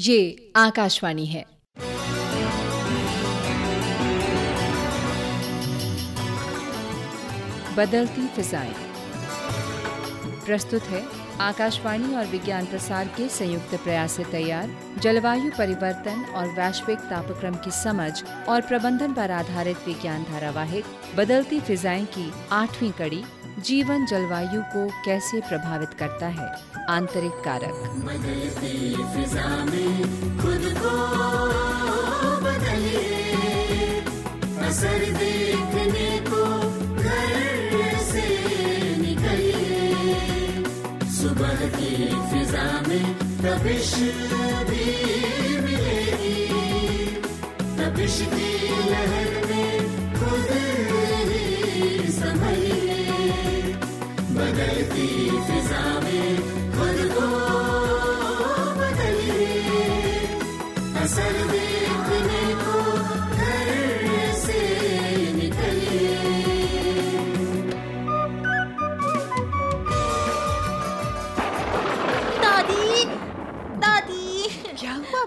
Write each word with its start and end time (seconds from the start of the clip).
ये 0.00 0.52
आकाशवाणी 0.56 1.26
है। 1.26 1.44
बदलती 7.76 8.26
फिजाएँ। 8.26 8.74
प्रस्तुत 10.46 10.82
है 10.82 11.02
आकाशवाणी 11.40 12.14
और 12.14 12.26
विज्ञान 12.26 12.66
प्रसार 12.66 13.06
के 13.06 13.28
संयुक्त 13.28 13.74
प्रयास 13.74 14.12
से 14.12 14.24
तैयार, 14.24 14.76
जलवायु 14.98 15.50
परिवर्तन 15.58 16.24
और 16.36 16.46
वैश्विक 16.46 16.98
तापक्रम 16.98 17.54
की 17.54 17.70
समझ 17.70 18.24
और 18.48 18.60
प्रबंधन 18.60 19.12
पर 19.12 19.30
आधारित 19.30 19.76
विज्ञान 19.86 20.24
धारावाहिक, 20.24 20.84
बदलती 21.16 21.60
फिजाएँ 21.60 22.04
की 22.04 22.32
आठवीं 22.52 22.92
कड़ी, 22.92 23.24
जीवन 23.58 24.06
जलवायु 24.06 24.62
को 24.62 24.88
कैसे 25.04 25.40
प्रभावित 25.40 25.94
करता 25.94 26.26
है? 26.26 26.79
आंतरिक 26.90 27.40
कारक 27.44 27.76
असर 34.68 35.04
देखने 35.20 36.08
को 36.28 36.42
घर 37.02 37.96
से 38.10 38.26
सुबह 41.18 41.66
की 41.76 41.94
फिजा 42.30 42.66
में 42.88 43.04
की 48.34 48.50
लहर 48.90 49.32
में 49.48 49.70
खुद 50.14 50.50
ही 52.60 53.00
बदलती 54.36 55.08
फिजा 55.48 55.99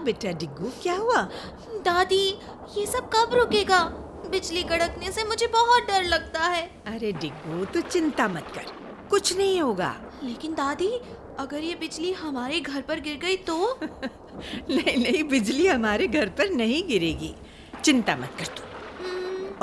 बेटा 0.04 0.32
डिग्गू 0.32 0.70
क्या 0.82 0.94
हुआ? 0.94 1.22
दादी 1.84 2.38
ये 2.78 2.86
सब 2.86 3.10
कब 3.14 3.34
रुकेगा? 3.34 3.84
बिजली 4.30 4.62
कड़कने 4.62 5.12
से 5.12 5.24
मुझे 5.24 5.46
बहुत 5.46 5.82
डर 5.82 6.02
लगता 6.02 6.40
है। 6.40 6.62
अरे 6.86 7.12
डिग्गू 7.12 7.64
तू 7.64 7.80
चिंता 7.80 8.28
मत 8.28 8.52
कर 8.54 8.64
कुछ 9.10 9.36
नहीं 9.36 9.60
होगा। 9.60 9.94
लेकिन 10.24 10.54
दादी 10.54 11.00
अगर 11.38 11.58
ये 11.58 11.74
बिजली 11.74 12.12
हमारे 12.12 12.60
घर 12.60 12.80
पर 12.80 13.00
गिर 13.00 13.16
गई 13.16 13.36
तो? 13.36 13.78
नहीं 14.70 14.96
नहीं 14.96 15.24
बिजली 15.24 15.66
हमारे 15.66 16.06
घर 16.08 16.28
पर 16.28 16.50
नहीं 16.50 16.86
गिरेगी। 16.88 17.34
चिंता 17.84 18.16
मत 18.16 18.32
कर 18.38 18.46
तू। 18.46 18.62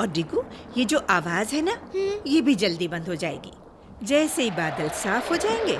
और 0.00 0.06
डिग्गू 0.08 0.44
ये 0.76 0.84
जो 0.84 0.98
आवाज़ 1.10 1.54
है 1.54 1.62
ना 1.62 1.90
ये 2.26 2.40
भी 2.40 2.54
जल्दी 2.54 2.88
बंद 2.88 3.08
हो 3.08 3.14
जाएगी। 3.14 3.52
जैसे 4.02 4.42
ही 4.42 4.50
बादल 4.50 4.88
साफ़ 4.88 5.28
हो 5.30 5.36
जाएँगे। 5.36 5.76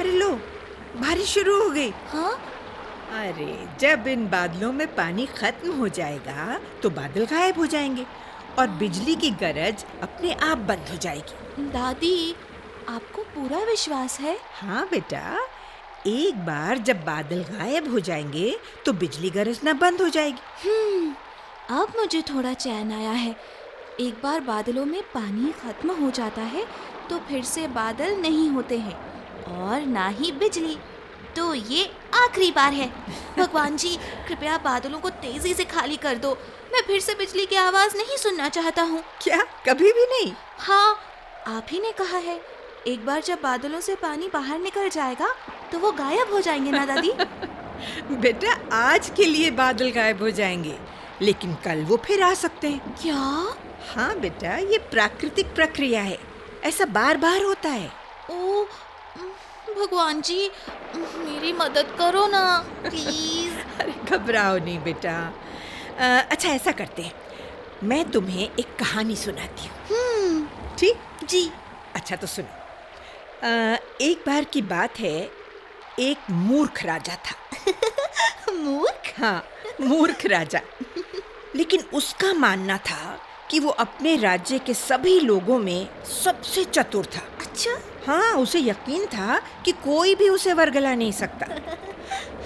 अरे 0.00 0.12
लो 0.12 0.30
बारिश 0.96 1.28
शुरू 1.28 1.62
हो 1.62 1.70
गई। 1.70 1.90
हाँ? 1.90 2.38
अरे 3.06 3.66
जब 3.80 4.06
इन 4.08 4.26
बादलों 4.28 4.72
में 4.72 4.86
पानी 4.94 5.26
खत्म 5.26 5.72
हो 5.72 5.88
जाएगा 5.88 6.58
तो 6.82 6.90
बादल 6.90 7.24
गायब 7.26 7.58
हो 7.58 7.66
जाएँगे 7.66 8.06
और 8.58 8.68
बिजली 8.78 9.14
की 9.14 9.30
गरज 9.30 9.84
अपने 10.02 10.32
आप 10.32 10.58
बंद 10.58 10.88
हो 10.90 10.96
जाएगी। 10.96 11.64
दादी 11.72 12.34
आपको 12.88 13.22
पूरा 13.24 13.58
विश्वास 13.58 14.18
है? 14.20 14.36
हाँ 14.54 14.86
बेटा 14.90 15.46
एक 16.06 16.44
बार 16.46 16.78
जब 16.78 17.04
बादल 17.04 17.42
गायब 17.42 17.90
हो 17.92 18.00
जाएँगे 18.00 18.56
तो 18.86 18.92
बिजली 18.92 19.30
गरजना 19.30 19.72
बंद 19.72 20.02
हो 20.02 20.08
जाएगी। 20.08 20.68
हम्म 20.68 21.14
अब 21.80 21.92
मुझे 21.96 22.22
थोड़ा 22.22 22.52
चैन 22.54 22.92
आया 22.92 23.12
है। 23.12 23.34
एक 24.00 24.20
बार 24.22 24.40
बादलों 24.40 24.84
में 24.84 25.02
पानी 25.14 25.52
खत्म 25.52 25.94
हो 25.94 26.10
जाता 26.10 26.42
है 26.42 26.66
तो 27.10 27.18
फिर 27.18 27.44
से 27.44 27.66
बादल 27.68 28.16
नहीं 28.20 28.48
होते 28.50 28.78
हैं 28.78 28.98
और 29.58 29.86
ना 29.86 30.08
ही 30.08 30.32
बिजली। 30.32 30.76
तो 31.36 31.52
ये 31.54 31.84
आखिरी 32.14 32.50
बार 32.50 32.72
है। 32.72 32.88
भगवान 33.38 33.76
जी 33.76 33.96
कृपया 34.28 34.56
बादलों 34.58 34.98
को 35.00 35.10
तेज़ी 35.22 35.54
से 35.54 35.64
खाली 35.64 35.96
कर 35.96 36.18
दो। 36.18 36.30
मैं 36.72 36.82
फिर 36.86 37.00
से 37.00 37.14
बिजली 37.14 37.46
की 37.46 37.56
आवाज़ 37.56 37.96
नहीं 37.96 38.16
सुनना 38.16 38.48
चाहता 38.48 38.82
हूँ। 38.82 39.02
क्या? 39.22 39.42
कभी 39.68 39.92
भी 39.92 40.06
नहीं? 40.12 40.32
हाँ 40.58 40.98
आप 41.46 41.66
ही 41.70 41.80
ने 41.80 41.92
कहा 41.92 42.18
है 42.18 42.40
एक 42.86 43.04
बार 43.06 43.22
जब 43.22 43.40
बादलों 43.42 43.80
से 43.80 43.94
पानी 43.94 44.28
बाहर 44.32 44.58
निकल 44.58 44.88
जाएगा 44.88 45.28
तो 45.72 45.78
वो 45.78 45.92
गायब 45.92 46.32
हो 46.32 46.40
जाएँगे 46.40 46.70
ना 46.70 46.84
दादी? 46.86 47.12
बेटा 48.20 48.52
आज 48.76 49.10
के 49.16 49.24
लिए 49.24 49.50
बादल 49.50 49.90
गायब 49.90 50.22
हो 50.22 50.30
जाएँगे 50.30 50.76
लेकिन 51.22 51.54
कल 51.64 51.82
वो 51.84 51.96
फिर 51.96 52.22
आ 52.22 52.32
सकते 52.34 52.68
हैं। 52.68 52.94
क्या? 53.02 53.20
हाँ 53.94 54.18
बेटा 54.20 54.56
ये 54.56 54.78
प्राकृतिक 54.90 55.54
प्रक्रिया 55.54 56.02
है 56.02 56.18
ऐसा 56.64 56.84
बार 56.84 57.16
बार 57.16 57.42
होता 57.42 57.68
है। 57.68 57.90
भगवान 59.76 60.20
जी 60.20 60.50
मेरी 60.96 61.52
मदद 61.52 61.94
करो 61.98 62.26
ना 62.26 62.44
प्लीज़। 62.82 63.54
अरे 63.80 63.92
घबराओ 64.10 64.58
नहीं 64.58 64.78
बेटा। 64.78 65.16
अच्छा 66.30 66.48
ऐसा 66.48 66.72
करते 66.72 67.02
हैं। 67.02 67.12
मैं 67.84 68.04
तुम्हें 68.10 68.42
एक 68.58 68.76
कहानी 68.78 69.16
सुनाती 69.16 69.68
हूँ। 69.68 69.76
हम्म। 69.90 70.46
ठीक? 70.78 70.96
जी। 71.28 71.50
अच्छा 71.94 72.16
तो 72.16 72.26
सुनो। 72.26 73.76
एक 74.00 74.24
बार 74.26 74.44
की 74.44 74.62
बात 74.62 74.98
है 75.00 75.30
एक 75.98 76.30
मूर्ख 76.30 76.84
राजा 76.84 77.16
था। 77.26 78.52
मूर्ख? 78.52 79.12
हाँ 79.20 79.44
मूर्ख 79.80 80.26
राजा। 80.26 80.60
लेकिन 81.56 81.82
उसका 81.94 82.32
मानना 82.34 82.76
था 82.78 83.18
कि 83.50 83.60
वो 83.60 83.70
अपने 83.70 84.16
राज्य 84.16 84.58
के 84.58 84.74
सभी 84.74 85.20
लोगों 85.20 85.58
में 85.58 85.88
सबसे 86.24 86.64
चतुर 86.64 87.06
था। 87.06 87.20
अच्छा। 87.40 87.76
हाँ 88.06 88.32
उसे 88.34 88.60
यकीन 88.60 89.06
था 89.06 89.38
कि 89.64 89.72
कोई 89.84 90.14
भी 90.14 90.28
उसे 90.28 90.52
वर्गला 90.52 90.94
नहीं 90.94 91.12
सकता। 91.12 91.46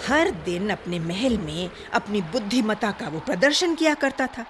हर 0.06 0.30
दिन 0.44 0.70
अपने 0.70 0.98
महल 0.98 1.36
में 1.38 1.70
अपनी 1.94 2.20
बुद्धिमता 2.32 2.90
का 2.90 3.08
वो 3.08 3.20
प्रदर्शन 3.20 3.74
किया 3.74 3.94
करता 3.94 4.26
था। 4.26 4.44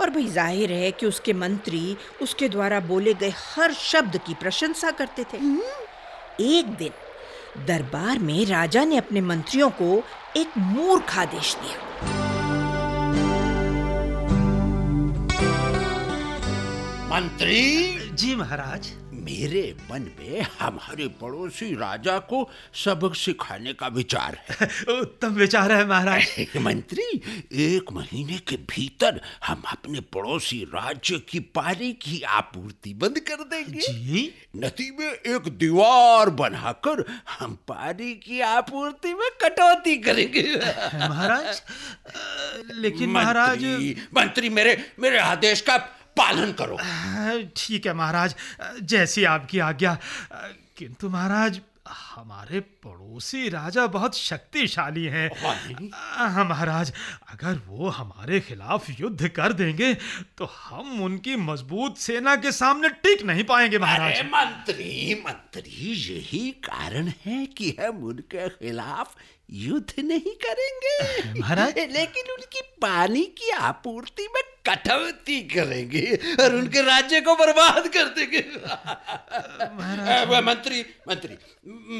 और 0.00 0.10
भाई 0.10 0.26
ज़ाहिर 0.26 0.72
है 0.72 0.90
कि 0.92 1.06
उसके 1.06 1.32
मंत्री 1.32 1.96
उसके 2.22 2.48
द्वारा 2.48 2.80
बोले 2.80 3.14
गए 3.14 3.32
हर 3.36 3.72
शब्द 3.72 4.16
की 4.26 4.34
प्रशंसा 4.34 4.90
करते 4.90 5.24
थे। 5.24 5.38
एक 6.50 6.66
दिन 6.76 7.64
दरबार 7.66 8.18
में 8.18 8.44
राजा 8.46 8.84
ने 8.84 8.96
अपने 8.96 9.20
मंत्रियों 9.20 9.70
को 9.70 10.02
एक 10.36 10.58
मूर्ख 10.58 11.16
आदेश 11.18 11.54
दिया। 11.54 11.76
मंत्री? 17.10 17.62
जी 18.12 18.34
महाराज। 18.36 18.92
मेरे 19.20 19.76
मन 19.90 20.02
में 20.18 20.46
हमारे 20.60 21.08
पड़ोसी 21.08 21.74
राजा 21.74 22.18
को 22.18 22.50
सबक 22.74 23.14
सिखाने 23.14 23.72
का 23.72 23.86
विचार 23.86 24.38
है। 24.50 24.66
उत्तम 25.00 25.28
विचार 25.28 25.72
है 25.72 25.86
महाराज। 25.86 26.46
मंत्री 26.56 27.22
एक 27.52 27.92
महीने 27.92 28.38
के 28.38 28.56
भीतर 28.56 29.20
हम 29.46 29.62
अपने 29.66 30.00
पड़ोसी 30.00 30.64
राज्य 30.64 31.18
की 31.18 31.40
पानी 31.40 31.92
की 31.92 32.22
आपूर्ति 32.22 32.94
बंद 32.94 33.18
कर 33.18 33.44
देंगे। 33.44 33.80
जी। 33.80 34.34
नदी 34.56 34.90
में 34.90 35.12
एक 35.12 35.48
दीवार 35.48 36.30
बनाकर 36.30 37.04
हम 37.38 37.58
पानी 37.68 38.14
की 38.14 38.40
आपूर्ति 38.40 39.14
में 39.14 39.28
कटौती 39.42 39.96
करेंगे। 39.96 40.42
महाराज 41.08 41.62
लेकिन 42.74 43.10
महाराज 43.10 43.64
मंत्री, 43.64 43.96
मंत्री 44.16 44.48
मेरे 44.48 44.92
मेरे 45.00 45.18
आदेश 45.18 45.60
का 45.60 45.76
पालन 46.20 46.52
करो। 46.60 46.78
ठीक 47.56 47.86
है 47.86 47.94
महाराज 47.94 48.34
जैसी 48.84 49.24
आपकी 49.24 49.58
आज्ञा। 49.70 49.98
किंतु 50.78 51.08
महाराज 51.08 51.60
हमारे 51.90 52.60
पड़ोसी 52.84 53.48
राजा 53.48 53.86
बहुत 53.86 54.16
शक्तिशाली 54.16 55.04
हैं। 55.04 55.30
हाँ। 55.38 56.28
हाँ 56.30 56.44
महाराज 56.44 56.92
अगर 57.30 57.58
वो 57.66 57.88
हमारे 57.88 58.40
खिलाफ 58.40 58.88
युद्ध 58.90 59.28
कर 59.28 59.52
देंगे 59.52 59.92
तो 60.38 60.44
हम 60.56 61.02
उनकी 61.02 61.36
मज़बूत 61.38 61.96
सेना 61.98 62.36
के 62.36 62.52
सामने 62.52 62.88
टिक 63.02 63.22
नहीं 63.22 63.44
पाएँगे 63.44 63.78
महाराज। 63.78 64.20
मंत्री 64.26 65.14
मंत्री 65.26 65.92
यही 66.04 66.50
कारण 66.64 67.12
है 67.26 67.44
कि 67.48 67.76
हम 67.80 68.04
उनके 68.04 68.48
खिलाफ 68.50 69.16
युद्ध 69.52 70.04
नहीं 70.04 70.20
करेंगे। 70.20 71.40
महाराज? 71.40 71.78
लेकिन 71.78 72.32
उनकी 72.32 72.60
पानी 72.82 73.24
की 73.38 73.50
आपूर्ति 73.50 74.28
में 74.34 74.42
कटौती 74.68 75.40
करेंगे 75.42 76.18
और 76.42 76.54
उनके 76.54 76.82
राज्य 76.82 77.20
को 77.20 77.34
बर्बाद 77.34 77.88
कर 77.88 78.04
देंगे। 78.04 78.40
मंत्री 80.40 80.84
मंत्री 81.08 81.36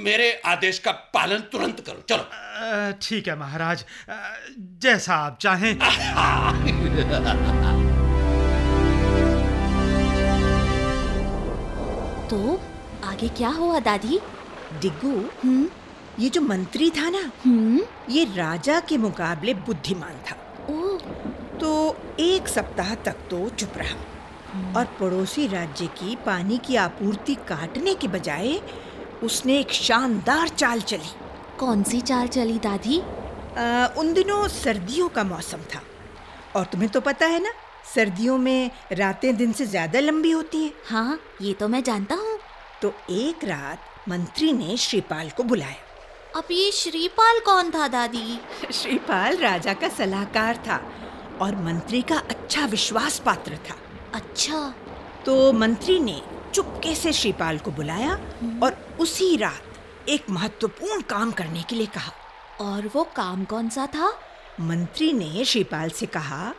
मेरे 0.04 0.32
आदेश 0.44 0.78
का 0.78 0.92
पालन 0.92 1.38
तुरंत 1.52 1.84
करो 1.86 2.02
चलो। 2.08 2.92
ठीक 3.02 3.28
है 3.28 3.38
महाराज। 3.38 3.84
जैसा 4.82 5.14
आप 5.14 5.38
चाहें। 5.40 5.78
तो 12.30 12.60
आगे 13.04 13.28
क्या 13.28 13.48
हुआ 13.48 13.80
दादी? 13.80 14.20
डिग्गू 14.80 15.30
हम्म? 15.44 15.68
ये 16.20 16.28
जो 16.28 16.40
मंत्री 16.40 16.90
था 16.90 17.08
ना 17.10 17.20
हम्म। 17.44 17.80
ये 18.10 18.24
राजा 18.36 18.78
के 18.80 18.96
मुकाबले 18.98 19.54
बुद्धिमान 19.66 20.14
था। 20.28 20.36
ओ 20.70 20.98
तो 21.58 21.96
एक 22.20 22.48
सप्ताह 22.48 22.94
तक 23.04 23.16
तो 23.30 23.48
चुप 23.50 23.78
रहा। 23.78 24.74
और 24.78 24.84
पड़ोसी 25.00 25.46
राज्य 25.46 25.86
की 25.98 26.16
पानी 26.26 26.58
की 26.58 26.76
आपूर्ति 26.76 27.34
काटने 27.48 27.94
के 27.94 28.08
बजाय 28.08 28.60
उसने 29.22 29.58
एक 29.58 29.72
शानदार 29.72 30.48
चाल 30.48 30.80
चली। 30.82 31.10
कौन 31.58 31.82
सी 31.82 32.00
चाल 32.00 32.28
चली 32.28 32.58
दादी? 32.58 33.00
आ, 33.58 33.86
उन 33.98 34.12
दिनों 34.14 34.46
सर्दियों 34.48 35.08
का 35.08 35.24
मौसम 35.24 35.62
था। 35.74 35.82
और 36.56 36.64
तुम्हें 36.64 36.90
तो 36.90 37.00
पता 37.00 37.26
है 37.26 37.42
ना 37.42 37.52
सर्दियों 37.94 38.38
में 38.38 38.70
रातें 38.92 39.36
दिन 39.36 39.52
से 39.52 39.66
ज़्यादा 39.66 40.00
लंबी 40.00 40.30
होती 40.30 40.62
हैं। 40.64 40.72
हाँ 40.88 41.18
ये 41.42 41.52
तो 41.52 41.68
मैं 41.68 41.82
जानता 41.82 42.14
हूँ। 42.14 42.38
तो 42.82 42.92
एक 43.10 43.44
रात 43.44 44.08
मंत्री 44.08 44.52
ने 44.52 44.76
श्रीपाल 44.76 45.30
को 45.30 45.42
बुलाया। 45.42 45.88
अब 46.36 46.44
ये 46.50 46.72
श्रीपाल 46.72 47.38
कौन 47.38 47.70
था 47.70 47.88
दादी? 47.88 48.40
श्रीपाल 48.72 49.36
राजा 49.36 49.72
का 49.74 49.88
सलाहकार 49.88 50.56
था 50.56 50.76
और 51.40 51.56
मंत्री 51.56 52.02
का 52.02 52.18
अच्छा 52.18 52.66
विश्वास 52.66 53.18
पात्र 53.18 53.56
था। 53.70 53.76
अच्छा। 54.14 54.74
तो 55.26 55.52
मंत्री 55.52 56.00
ने 56.00 56.22
चुपके 56.54 56.94
से 56.94 57.12
श्रीपाल 57.12 57.58
को 57.58 57.70
बुलाया 57.70 58.12
और 58.62 58.96
उसी 59.00 59.36
रात 59.36 60.08
एक 60.08 60.30
महत्वपूर्ण 60.30 61.00
काम 61.00 61.32
करने 61.32 61.62
के 61.62 61.76
लिए 61.76 61.86
कहा। 61.86 62.12
और 62.60 62.90
वो 62.94 63.04
काम 63.04 63.44
कौन 63.44 63.68
सा 63.68 63.86
था? 63.86 64.12
मंत्री 64.60 65.12
ने 65.12 65.44
श्रीपाल 65.44 65.90
से 65.90 66.06
कहा 66.06 66.54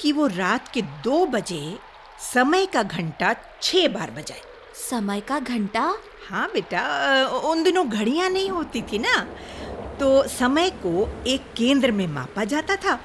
कि 0.00 0.12
वो 0.12 0.26
रात 0.26 0.68
के 0.68 0.82
दो 0.82 1.26
बजे 1.26 1.78
समय 2.34 2.66
का 2.66 2.82
घंटा 2.82 3.34
छह 3.62 3.88
बार 3.88 4.10
बजाए। 4.10 4.42
समय 4.74 5.20
का 5.20 5.38
घंटा? 5.38 5.82
हाँ 6.28 6.46
बेटा 6.52 6.82
उन 7.44 7.62
दिनों 7.62 7.88
घड़ियाँ 7.88 8.28
नहीं 8.30 8.50
होती 8.50 8.82
थी 8.82 8.98
ना? 8.98 9.16
तो 10.00 10.26
समय 10.28 10.70
को 10.84 11.08
एक 11.26 11.52
केंद्र 11.56 11.92
में 11.92 12.06
मापा 12.08 12.44
जाता 12.44 12.76
था 12.76 12.98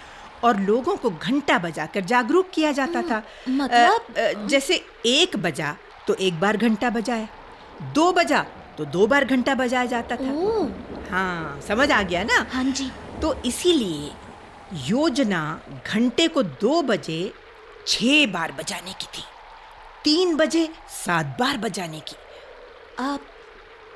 और 0.44 0.59
लोगों 0.59 0.95
को 0.97 1.09
घंटा 1.09 1.57
बजाकर 1.59 2.01
जागरूक 2.03 2.50
किया 2.53 2.71
जाता 2.71 3.01
था। 3.01 3.21
मतलब? 3.50 4.47
जैसे 4.47 4.83
एक 5.06 5.38
बजा 5.38 5.75
तो 6.07 6.13
एक 6.15 6.39
बार 6.39 6.57
घंटा 6.57 6.89
बजाया 6.89 7.27
दो 7.95 8.11
बजा 8.13 8.45
तो 8.77 8.85
दो 8.85 9.07
बार 9.07 9.25
घंटा 9.25 9.56
बजाया 9.56 9.85
जाता 9.85 10.15
था। 10.15 10.31
ओ 10.33 10.63
हाँ 11.09 11.61
समझ 11.68 11.91
आ 11.91 12.01
गया 12.01 12.23
ना? 12.23 12.45
हाँ 12.51 12.63
जी। 12.63 12.91
तो 13.21 13.33
इसीलिए 13.45 14.11
योजना 14.88 15.41
घंटे 15.88 16.27
को 16.27 16.44
दो 16.44 16.81
बजे 16.81 17.33
छह 17.88 18.25
बार 18.31 18.51
बजाने 18.51 18.94
की 18.94 19.07
थी। 19.18 19.23
तीन 20.06 20.36
बजे 20.36 20.69
सात 21.06 21.25
बार 21.40 21.57
बजाने 21.57 22.00
की। 22.00 22.16
अब 23.00 23.19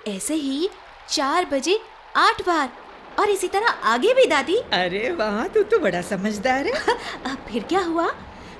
ऐसे 0.07 0.33
ही 0.33 0.69
चार 1.09 1.45
बजे 1.45 1.79
आठ 2.17 2.41
बार 2.41 2.69
और 3.19 3.29
इसी 3.29 3.47
तरह 3.47 3.67
आगे 3.67 4.13
भी 4.13 4.25
दादी। 4.25 4.55
अरे 4.55 5.11
वाह 5.11 5.47
तू 5.47 5.63
तो 5.63 5.79
बड़ा 5.79 6.01
समझदार 6.01 6.67
है। 6.67 6.73
अब 7.25 7.37
फिर 7.51 7.63
क्या 7.63 7.79
हुआ? 7.79 8.07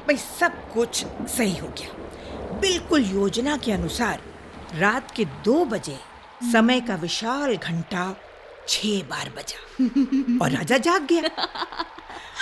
भाई 0.07 0.18
सब 0.18 0.74
कुछ 0.74 1.06
सही 1.38 1.57
हो 1.57 1.68
गया। 1.68 1.94
बिल्कुल 2.60 3.04
योजना 3.04 3.57
के 3.57 3.72
अनुसार 3.72 4.22
रात 4.75 5.12
के 5.12 5.25
दो 5.25 5.66
बजे 5.66 5.98
समय 6.51 6.81
का 6.81 6.96
विशाल 6.96 7.56
घंटा 7.57 8.16
छह 8.68 9.01
बार 9.01 9.30
बजा। 9.30 9.86
और 10.46 10.51
राजा 10.51 10.78
जाग 10.78 11.06
गया। 11.06 11.48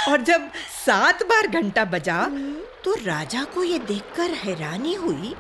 और 0.08 0.22
जब 0.22 0.50
सात 0.76 1.24
बार 1.24 1.48
घंटा 1.52 1.86
बजा 1.86 2.24
तो 2.84 2.94
राजा 3.06 3.44
को 3.54 3.64
ये 3.64 3.80
देखकर 3.88 4.32
हैरानी 4.44 4.94
हुई 4.96 5.34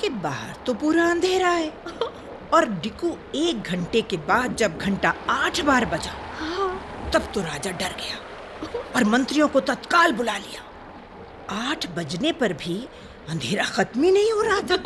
कि 0.00 0.08
बाहर 0.08 0.54
तो 0.66 0.74
पूरा 0.74 1.04
अंधेरा 1.10 1.48
है। 1.50 1.68
और 2.54 2.68
डिकू 2.82 3.16
एक 3.34 3.62
घंटे 3.62 4.02
के 4.02 4.16
बाद 4.26 4.54
जब 4.56 4.78
घंटा 4.78 5.14
आठ 5.30 5.60
बार 5.60 5.84
बजा, 5.86 6.12
तब 7.12 7.30
तो 7.34 7.40
राजा 7.40 7.70
डर 7.72 7.96
गया 7.96 8.16
और 8.96 9.04
मंत्रियों 9.04 9.48
को 9.48 9.60
तत्काल 9.62 10.12
बुला 10.12 10.36
लिया। 10.38 10.62
आठ 11.62 11.86
बजने 11.96 12.32
पर 12.32 12.52
भी 12.54 12.76
अंधेरा 13.28 13.64
खत्म 13.66 14.02
ही 14.02 14.10
नहीं 14.10 14.32
हो 14.32 14.42
रहा 14.42 14.60
था। 14.60 14.76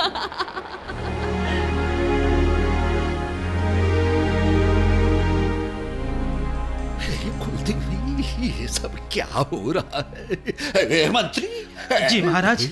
ये 8.40 8.66
सब 8.68 8.94
क्या 9.12 9.26
हो 9.26 9.72
रहा 9.72 10.00
है? 10.14 11.10
मंत्री 11.12 11.48
जी, 12.08 12.20
महाराज। 12.22 12.62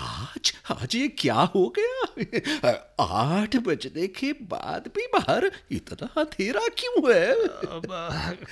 आज 0.00 0.52
आज 0.70 0.94
ये 0.96 1.08
क्या 1.18 1.34
हो 1.34 1.74
गया? 1.78 2.70
आठ 3.00 3.56
बजने 3.56 4.06
के 4.06 4.32
बाद 4.32 4.90
भी 4.96 5.06
बाहर 5.14 5.50
इतना 5.70 6.08
अंधेरा 6.20 6.66
क्यों 6.78 7.02
है? 7.12 7.34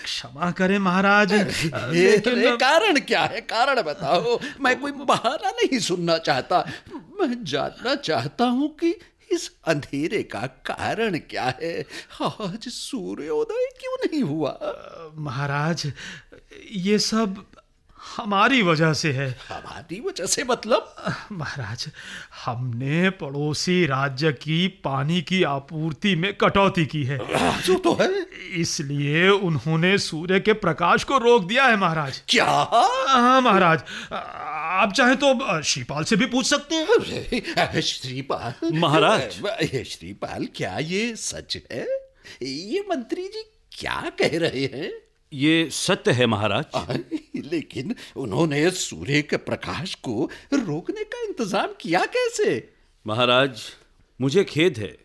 क्षमा 0.04 0.50
करें 0.50 0.78
महाराज। 0.78 1.32
ए, 1.32 1.42
लेकिन 2.26 2.56
कारण 2.56 3.00
क्या 3.00 3.24
है? 3.24 3.40
कारण 3.40 3.82
बताओ। 3.82 4.38
मैं 4.60 4.78
कोई 4.80 4.92
बहाना 4.92 5.50
नहीं 5.50 5.78
सुनना 5.80 6.18
चाहता। 6.18 6.64
मैं 7.20 7.44
जानना 7.44 7.94
चाहता 7.94 8.44
हूँ 8.44 8.74
कि 8.76 8.98
इस 9.32 9.50
अंधेरे 9.66 10.22
का 10.22 10.46
कारण 10.66 11.18
क्या 11.30 11.44
है? 11.62 11.86
आज 12.22 12.68
सूर्योदय 12.68 13.66
क्यों 13.80 13.96
नहीं 14.04 14.22
हुआ? 14.22 14.58
महाराज 15.18 15.86
ये 16.72 16.98
सब 16.98 17.44
हमारी 18.16 18.62
वजह 18.62 18.92
से 18.92 19.10
है। 19.12 19.28
हमारी 19.48 20.00
वजह 20.00 20.26
से 20.26 20.44
मतलब? 20.44 20.94
महाराज 21.32 21.86
हमने 22.44 23.10
पड़ोसी 23.10 23.86
राज्य 23.86 24.32
की 24.32 24.66
पानी 24.84 25.20
की 25.22 25.42
आपूर्ति 25.42 26.14
में 26.16 26.32
कटौती 26.34 26.84
की 26.86 27.02
है। 27.04 27.18
जो 27.62 27.74
तो 27.78 27.92
है। 28.00 28.08
इसलिए 28.60 29.28
उन्होंने 29.28 29.96
सूर्य 29.98 30.40
के 30.40 30.52
प्रकाश 30.52 31.04
को 31.04 31.18
रोक 31.18 31.44
दिया 31.44 31.64
है 31.64 31.76
महाराज। 31.76 32.22
क्या? 32.28 32.44
हाँ 32.44 33.40
महाराज 33.40 33.82
आप 34.12 34.92
चाहे 34.92 35.16
तो 35.16 35.62
श्रीपाल 35.62 36.04
से 36.04 36.16
भी 36.16 36.26
पूछ 36.26 36.46
सकते 36.46 36.74
हैं। 36.74 37.80
श्रीपाल। 37.80 38.72
महाराज। 38.72 39.84
श्रीपाल 39.86 40.48
क्या 40.56 40.78
ये 40.78 41.14
सच 41.16 41.56
है? 41.72 41.86
ये 42.42 42.84
मंत्री 42.90 43.28
जी 43.28 43.42
क्या 43.72 44.12
कह 44.18 44.38
रहे 44.38 44.64
हैं? 44.74 44.90
ये 45.36 45.68
सत्य 45.70 46.12
है 46.12 46.26
महाराज। 46.26 46.98
लेकिन 47.36 47.94
उन्होंने 48.16 48.70
सूर्य 48.70 49.22
के 49.22 49.36
प्रकाश 49.38 49.94
को 49.94 50.30
रोकने 50.52 51.04
का 51.04 51.22
इंतज़ाम 51.22 51.74
किया 51.80 52.04
कैसे? 52.06 52.68
महाराज 53.04 53.62
मुझे 54.20 54.44
खेद 54.44 54.78
है 54.78 54.96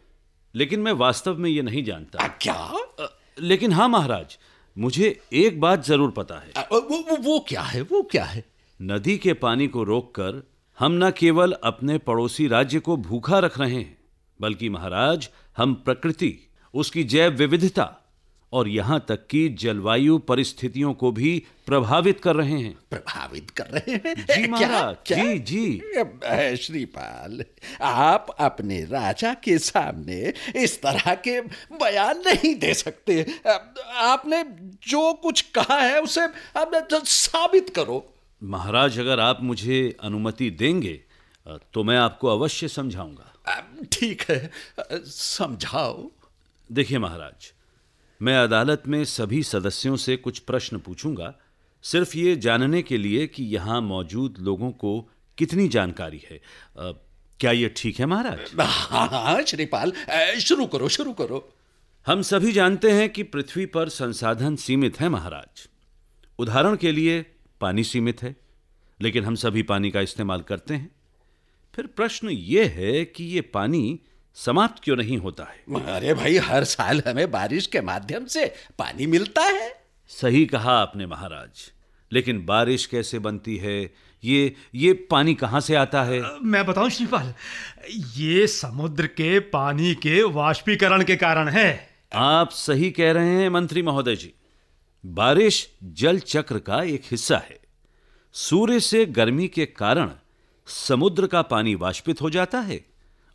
लेकिन 0.55 0.79
मैं 0.79 0.91
वास्तव 0.91 1.37
में 1.37 1.49
ये 1.49 1.61
नहीं 1.61 1.83
जानता। 1.83 2.23
आ, 2.23 2.27
क्या? 2.27 3.09
लेकिन 3.39 3.73
हाँ 3.73 3.87
महाराज 3.89 4.37
मुझे 4.77 5.19
एक 5.33 5.59
बात 5.61 5.85
ज़रूर 5.85 6.11
पता 6.11 6.35
है। 6.35 6.51
आ, 6.57 6.61
वो, 6.61 6.79
वो, 6.79 7.17
वो 7.17 7.39
क्या 7.49 7.61
है 7.61 7.81
वो 7.81 8.01
क्या 8.01 8.23
है? 8.23 8.43
नदी 8.79 9.17
के 9.17 9.33
पानी 9.33 9.67
को 9.67 9.83
रोककर 9.83 10.43
हम 10.77 11.03
न 11.03 11.09
केवल 11.11 11.51
अपने 11.63 11.97
पड़ोसी 11.97 12.47
राज्य 12.47 12.79
को 12.79 12.97
भूखा 12.97 13.39
रख 13.39 13.59
रहे 13.59 13.73
हैं 13.73 13.97
बल्कि 14.39 14.69
महाराज 14.69 15.29
हम 15.57 15.73
प्रकृति 15.85 16.37
उसकी 16.73 17.03
जैव 17.03 17.33
विविधता 17.33 17.97
और 18.53 18.67
यहाँ 18.67 19.05
तक 19.09 19.27
कि 19.27 19.49
जलवायु 19.49 20.17
परिस्थितियों 20.17 20.93
को 20.93 21.11
भी 21.11 21.43
प्रभावित 21.65 22.19
कर 22.19 22.35
रहे 22.35 22.59
हैं। 22.59 22.77
प्रभावित 22.89 23.49
कर 23.49 23.65
रहे 23.65 23.91
हैं? 23.91 24.15
जी 24.15 24.47
क्या- 24.47 24.49
महाराज 24.49 24.95
क्या? 25.05 25.17
जी 25.17 25.39
जी। 25.39 25.81
श्रीपाल 26.57 27.43
आप 27.81 28.35
अपने 28.39 28.85
राजा 28.85 29.33
के 29.33 29.57
सामने 29.59 30.33
इस 30.55 30.81
तरह 30.81 31.15
के 31.15 31.41
बयान 31.81 32.17
नहीं 32.17 32.55
दे 32.55 32.73
सकते। 32.73 33.25
आपने 33.95 34.43
जो 34.87 35.13
कुछ 35.13 35.41
कहा 35.41 35.79
है 35.79 36.01
उसे 36.01 36.21
अब 36.55 36.87
साबित 36.93 37.69
करो। 37.69 38.13
महाराज 38.43 38.99
अगर 38.99 39.19
आप 39.19 39.43
मुझे 39.43 39.97
अनुमति 40.03 40.49
देंगे 40.49 40.99
तो 41.73 41.83
मैं 41.83 41.97
आपको 41.97 42.27
अवश्य 42.27 42.67
समझाऊँगा। 42.67 43.27
ठीक 43.93 44.21
है 44.29 44.51
समझाओ। 45.05 46.11
देखिए 46.71 46.99
महाराज 46.99 47.53
मैं 48.21 48.37
अदालत 48.37 48.83
में 48.87 49.05
सभी 49.05 49.43
सदस्यों 49.43 49.95
से 49.95 50.15
कुछ 50.17 50.39
प्रश्न 50.39 50.77
पूछूँगा। 50.79 51.39
सिर्फ़ 51.81 52.17
ये 52.17 52.35
जानने 52.35 52.81
के 52.81 52.97
लिए 52.97 53.27
कि 53.27 53.43
यहाँ 53.43 53.81
मौजूद 53.81 54.35
लोगों 54.39 54.71
को 54.71 55.09
कितनी 55.37 55.67
जानकारी 55.67 56.21
है। 56.31 56.37
अ, 56.77 56.91
क्या 57.39 57.51
ये 57.51 57.73
ठीक 57.77 57.99
है 57.99 58.05
महाराज? 58.05 58.51
हाँ 58.61 59.07
हाँ, 59.07 59.41
श्रीपाल 59.43 59.93
शुरू 60.39 60.65
करो 60.65 60.87
शुरू 60.87 61.13
करो। 61.13 61.53
हम 62.05 62.21
सभी 62.21 62.51
जानते 62.51 62.91
हैं 62.91 63.09
कि 63.09 63.23
पृथ्वी 63.23 63.65
पर 63.65 63.89
संसाधन 63.89 64.55
सीमित 64.55 64.99
है 64.99 65.09
महाराज। 65.09 65.69
उदाहरण 66.39 66.75
के 66.75 66.91
लिए 66.91 67.25
पानी 67.61 67.83
सीमित 67.83 68.23
है 68.23 68.35
लेकिन 69.01 69.23
हम 69.23 69.35
सभी 69.35 69.63
पानी 69.63 69.91
का 69.91 70.01
इस्तेमाल 70.01 70.41
करते 70.41 70.73
हैं। 70.73 70.91
फिर 71.75 71.87
प्रश्न 71.87 72.29
ये 72.29 72.65
है 72.65 73.05
कि 73.05 73.23
ये 73.23 73.41
पानी 73.41 73.99
समाप्त 74.35 74.83
क्यों 74.83 74.95
नहीं 74.95 75.17
होता 75.17 75.43
है? 75.43 75.85
अरे 75.95 76.13
भाई 76.13 76.37
हर 76.37 76.63
साल 76.63 77.01
हमें 77.07 77.31
बारिश 77.31 77.67
के 77.67 77.81
माध्यम 77.81 78.25
से 78.25 78.45
पानी 78.79 79.05
मिलता 79.05 79.41
है। 79.41 79.69
सही 80.09 80.45
कहा 80.45 80.77
आपने 80.77 81.05
महाराज 81.05 81.71
लेकिन 82.11 82.45
बारिश 82.45 82.85
कैसे 82.85 83.19
बनती 83.19 83.57
है? 83.57 83.93
ये 84.23 84.55
ये 84.75 84.93
पानी 84.93 85.33
कहाँ 85.33 85.59
से 85.61 85.75
आता 85.75 86.03
है? 86.03 86.21
मैं 86.41 86.65
बताऊँ 86.65 86.89
श्रीपाल 86.89 87.33
ये 88.17 88.47
समुद्र 88.47 89.07
के 89.07 89.39
पानी 89.39 89.93
के 89.95 90.23
वाष्पीकरण 90.23 91.03
के 91.03 91.15
कारण 91.15 91.49
है। 91.49 91.89
आप 92.13 92.49
सही 92.49 92.91
कह 92.91 93.11
रहे 93.11 93.35
हैं 93.35 93.49
मंत्री 93.49 93.81
महोदय 93.81 94.15
जी। 94.15 94.33
बारिश 95.05 95.67
जल 95.83 96.19
चक्र 96.19 96.59
का 96.59 96.83
एक 96.83 97.01
हिस्सा 97.11 97.37
है। 97.37 97.59
सूर्य 98.33 98.79
से 98.79 99.05
गर्मी 99.05 99.47
के 99.47 99.65
कारण 99.65 100.11
समुद्र 100.67 101.27
का 101.27 101.41
पानी 101.41 101.75
वाष्पित 101.75 102.21
हो 102.21 102.29
जाता 102.29 102.59
है। 102.59 102.90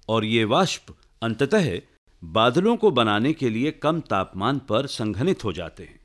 और 0.08 0.24
ये 0.24 0.44
वाष्प 0.44 0.94
अंततः 1.22 1.80
बादलों 2.24 2.76
को 2.76 2.90
बनाने 2.90 3.32
के 3.32 3.50
लिए 3.50 3.70
कम 3.70 4.00
तापमान 4.00 4.58
पर 4.58 4.86
संघनित 4.86 5.44
हो 5.44 5.52
जाते 5.52 5.82
हैं। 5.82 6.00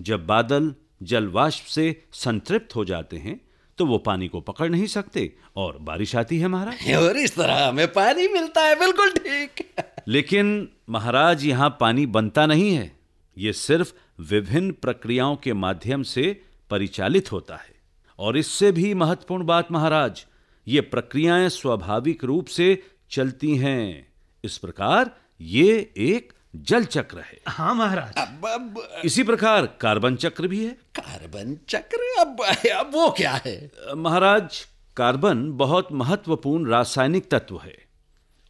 जब 0.00 0.26
बादल 0.26 0.74
जल 1.02 1.26
वाष्प 1.28 1.64
से 1.66 2.04
संतृप्त 2.12 2.76
हो 2.76 2.84
जाते 2.84 3.16
हैं 3.16 3.40
तो 3.78 3.86
वो 3.86 3.98
पानी 3.98 4.28
को 4.28 4.40
पकड़ 4.40 4.68
नहीं 4.70 4.86
सकते 4.86 5.32
और 5.56 5.78
बारिश 5.78 6.16
आती 6.16 6.38
है 6.38 6.48
महाराज। 6.48 6.94
और 6.96 7.16
इस 7.16 7.34
तरह 7.36 7.68
हमें 7.68 7.86
पानी 7.88 8.28
मिलता 8.28 8.62
है 8.62 8.78
बिल्कुल 8.78 9.10
ठीक। 9.10 9.66
लेकिन 10.08 10.68
महाराज 10.90 11.44
यहाँ 11.44 11.76
पानी 11.80 12.06
बनता 12.06 12.46
नहीं 12.46 12.74
है। 12.74 12.96
ये 13.38 13.52
सिर्फ़ 13.52 13.92
विभिन्न 14.22 14.72
प्रक्रियाओं 14.72 15.36
के 15.36 15.52
माध्यम 15.52 16.02
से 16.02 16.42
परिचालित 16.70 17.32
होता 17.32 17.56
है। 17.56 17.74
और 18.18 18.36
इससे 18.36 18.72
भी 18.72 18.94
महत्वपूर्ण 18.94 19.44
बात 19.44 19.72
महाराज 19.72 20.26
ये 20.66 20.80
प्रक्रियाएँ 20.80 21.48
स्वाभाविक 21.48 22.24
रूप 22.24 22.46
से 22.46 22.82
चलती 23.12 23.56
हैं। 23.56 24.06
इस 24.44 24.56
प्रकार 24.58 25.10
ये 25.40 25.92
एक 25.96 26.32
जल 26.56 26.84
चक्र 26.84 27.18
है। 27.18 27.40
हाँ 27.48 27.74
महाराज। 27.74 28.14
अब 28.18 28.46
अब 28.46 29.02
इसी 29.04 29.22
प्रकार 29.22 29.66
कार्बन 29.80 30.16
चक्र 30.16 30.48
भी 30.48 30.64
है। 30.64 30.70
कार्बन 30.70 31.56
चक्र? 31.68 31.98
अब 32.20 32.40
अब 32.72 32.90
वो 32.94 33.10
क्या 33.10 33.40
है? 33.46 33.70
महाराज 33.96 34.66
कार्बन 34.96 35.50
बहुत 35.52 35.88
महत्वपूर्ण 35.92 36.70
रासायनिक 36.70 37.30
तत्व 37.30 37.58
है। 37.58 37.76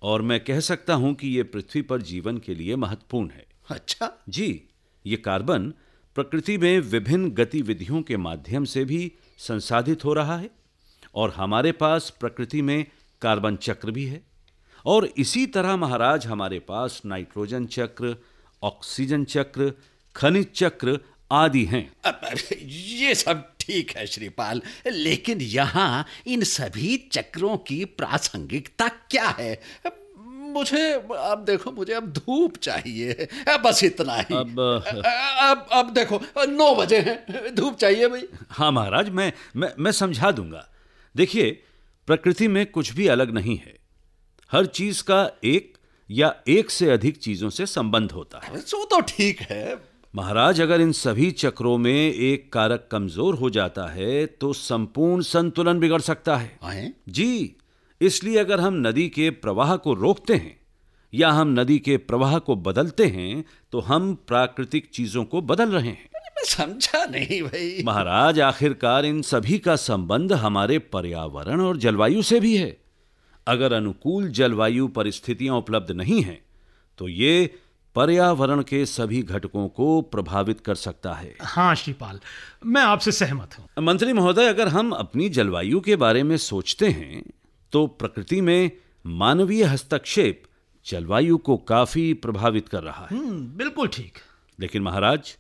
और 0.03 0.23
मैं 0.23 0.41
कह 0.45 0.61
सकता 0.61 0.95
हूँ 0.95 1.15
कि 1.15 1.29
यह 1.29 1.45
पृथ्वी 1.45 1.83
पर 1.83 2.03
जीवन 2.03 2.39
के 2.39 2.55
लिए 2.55 2.77
महत्वपूर्ण 2.77 3.31
है। 3.31 3.47
अच्छा। 3.71 4.11
जी 4.29 4.69
ये 5.07 5.17
कार्बन 5.17 5.73
प्रकृति 6.17 6.59
में 6.59 6.81
विभिन्न 6.81 7.31
गतिविधियों 7.31 8.03
के 8.03 8.17
माध्यम 8.17 8.65
से 8.65 8.85
भी 8.85 9.13
संसाधित 9.39 10.05
हो 10.05 10.13
रहा 10.15 10.37
है। 10.37 10.51
और 11.15 11.31
हमारे 11.31 11.73
पास 11.73 12.11
प्रकृति 12.21 12.63
में 12.63 12.87
कार्बन 13.23 13.57
चक्र 13.57 13.91
भी 13.91 14.05
है। 14.05 14.32
और 14.87 15.07
इसी 15.17 15.47
तरह 15.47 15.77
महाराज 15.77 16.27
हमारे 16.27 16.59
पास 16.59 17.03
नाइट्रोजन 17.07 17.67
चक्र 17.67 18.23
ऑक्सीजन 18.63 19.25
चक्र 19.25 19.73
खनिज 20.17 20.47
चक्र 20.55 21.01
आदि 21.33 21.65
हैं। 21.65 21.93
ये 22.69 23.15
सब 23.15 23.53
ठीक 23.61 23.97
है 23.97 24.07
श्रीपाल 24.07 24.63
लेकिन 24.87 25.41
यहाँ 25.41 26.07
इन 26.27 26.43
सभी 26.43 27.09
चक्रों 27.13 27.57
की 27.57 27.85
प्रासंगिकता 27.85 28.89
क्या 28.89 29.29
है? 29.29 29.61
मुझे 30.27 30.93
अब 31.19 31.45
देखो 31.47 31.73
मुझे 31.73 31.93
अब 31.93 32.13
धूप 32.13 32.57
चाहिए। 32.57 33.29
बस 33.49 33.85
इतना 33.85 34.15
ही। 34.15 34.35
अब- 34.35 35.03
अब 35.39 35.67
अब 35.73 35.95
देखो 35.95 36.21
नौ 36.39 36.75
बजे 36.75 36.99
हैं। 36.99 37.55
धूप 37.55 37.79
चाहिए 37.79 38.09
भाई। 38.09 38.23
हाँ 38.51 38.73
महाराज 38.73 39.09
मैं 39.09 39.33
मैं 39.57 39.73
मैं 39.79 39.93
समझा 39.93 40.31
दूँगा। 40.31 40.69
देखिए 41.17 41.63
प्रकृति 42.07 42.49
में 42.49 42.67
कुछ 42.67 42.93
भी 42.93 43.07
अलग 43.07 43.31
नहीं 43.31 43.57
है। 43.57 43.82
हर 44.53 44.67
चीज़ 44.67 45.03
का 45.03 45.31
एक 45.45 45.77
या 46.11 46.35
एक 46.49 46.71
से 46.71 46.89
अधिक 46.91 47.17
चीज़ों 47.17 47.51
से 47.51 47.67
संबंध 47.67 48.13
होता 48.13 48.41
है। 48.45 48.59
सो 48.61 48.85
तो 48.85 49.01
ठीक 49.01 49.41
है। 49.41 49.77
महाराज 50.15 50.61
अगर 50.61 50.81
इन 50.81 50.93
सभी 50.93 51.31
चक्रों 51.31 51.77
में 51.79 51.93
एक 51.93 52.53
कारक 52.53 52.87
कमज़ोर 52.91 53.35
हो 53.35 53.51
जाता 53.51 53.87
है 53.87 54.27
तो 54.27 54.53
संपूर्ण 54.53 55.23
संतुलन 55.23 55.79
बिगड़ 55.79 56.01
सकता 56.01 56.37
है। 56.37 56.59
हैं? 56.65 56.95
जी 57.09 57.57
इसलिए 58.01 58.39
अगर 58.39 58.61
हम 58.61 58.75
नदी 58.87 59.09
के 59.09 59.31
प्रवाह 59.31 59.75
को 59.77 59.95
रोकते 59.95 60.35
हैं 60.35 60.57
या 61.13 61.31
हम 61.31 61.61
नदी 61.61 61.79
के 61.79 61.97
प्रवाह 61.97 62.39
को 62.39 62.57
बदलते 62.59 63.07
हैं 63.07 63.45
तो 63.73 63.81
हम 63.81 64.15
प्राकृतिक 64.29 64.91
चीज़ों 64.93 65.25
को 65.25 65.41
बदल 65.43 65.71
रहे 65.71 65.89
हैं। 65.89 66.11
मैं 66.15 66.45
समझा 66.45 67.05
नहीं 67.07 67.43
भाई। 67.43 67.83
महाराज 67.85 68.41
आखिरकार 68.41 69.05
इन 69.05 69.23
सभी 69.23 69.59
का 69.59 69.77
संबंध 69.77 70.33
हमारे 70.33 70.79
पर्यावरण 70.79 71.61
और 71.61 71.77
जलवायु 71.77 72.23
से 72.23 72.41
भी 72.41 72.57
है। 72.57 72.77
अगर 73.47 73.73
अनुकूल 73.73 74.29
जलवायु 74.29 74.89
परिस्थितियाँ 74.89 75.57
उपलब्ध 75.57 75.91
नहीं 75.91 76.23
हैं 76.23 76.43
तो 76.99 77.09
ये 77.09 77.59
पर्यावरण 77.95 78.63
के 78.63 78.87
सभी 78.87 79.23
घटकों 79.23 79.69
को 79.69 80.03
प्रभावित 80.03 80.61
कर 80.61 80.75
सकता 80.75 81.13
है। 81.13 81.37
हाँ 81.43 81.75
श्रीपाल 81.75 82.21
मैं 82.67 82.83
आपसे 82.83 83.13
सहमत 83.13 83.59
हूँ। 83.59 83.85
मंत्री 83.85 84.13
महोदय 84.13 84.47
अगर 84.49 84.69
हम 84.69 84.91
अपनी 84.91 85.29
जलवायु 85.29 85.81
के 85.81 85.97
बारे 85.97 86.23
में 86.23 86.37
सोचते 86.37 86.89
हैं 86.89 87.31
तो 87.73 87.87
प्रकृति 87.87 88.41
में 88.41 88.71
मानवीय 89.07 89.65
हस्तक्षेप 89.65 90.43
जलवायु 90.87 91.39
को 91.39 91.57
काफ़ी 91.57 92.15
प्रभावित 92.15 92.69
कर 92.69 92.83
रहा 92.83 93.09
है। 93.11 93.19
हम्म, 93.19 93.57
बिल्कुल 93.57 93.89
ठीक। 93.89 94.19
लेकिन 94.61 94.83
महाराज 94.83 95.39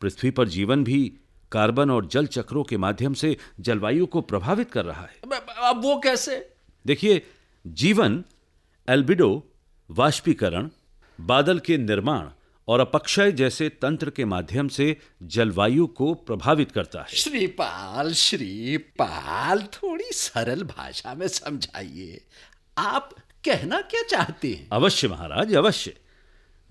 पृथ्वी 0.00 0.30
पर 0.30 0.48
जीवन 0.48 0.84
भी 0.84 1.12
कार्बन 1.52 1.90
और 1.90 2.06
जल 2.06 2.26
चक्रों 2.26 2.64
के 2.64 2.76
माध्यम 2.76 3.14
से 3.14 3.36
जलवायु 3.60 4.06
को 4.06 4.20
प्रभावित 4.20 4.70
कर 4.70 4.84
रहा 4.84 5.02
है। 5.02 5.20
अब- 5.24 5.48
अब 5.62 5.82
वो 5.82 6.00
कैसे? 6.04 6.49
देखिए 6.86 7.26
जीवन 7.66 8.24
एल्बिडो 8.88 9.46
वाष्पीकरण 9.90 10.68
बादल 11.20 11.58
के 11.58 11.78
निर्माण 11.78 12.28
और 12.68 12.80
अपक्षय 12.80 13.32
जैसे 13.32 13.68
तंत्र 13.68 14.10
के 14.10 14.24
माध्यम 14.24 14.68
से 14.68 14.96
जलवायु 15.22 15.86
को 15.86 16.14
प्रभावित 16.14 16.72
करता 16.72 17.00
है। 17.00 17.06
श्रीपाल 17.08 18.12
श्रीपाल 18.12 19.62
थोड़ी 19.62 20.04
सरल 20.04 20.62
भाषा 20.62 21.14
में 21.14 21.28
समझाइए। 21.28 22.20
आप 22.78 23.14
कहना 23.44 23.80
क्या 23.80 24.02
चाहते 24.02 24.48
हैं? 24.48 24.68
अवश्य 24.72 25.08
महाराज 25.08 25.54
अवश्य। 25.54 25.96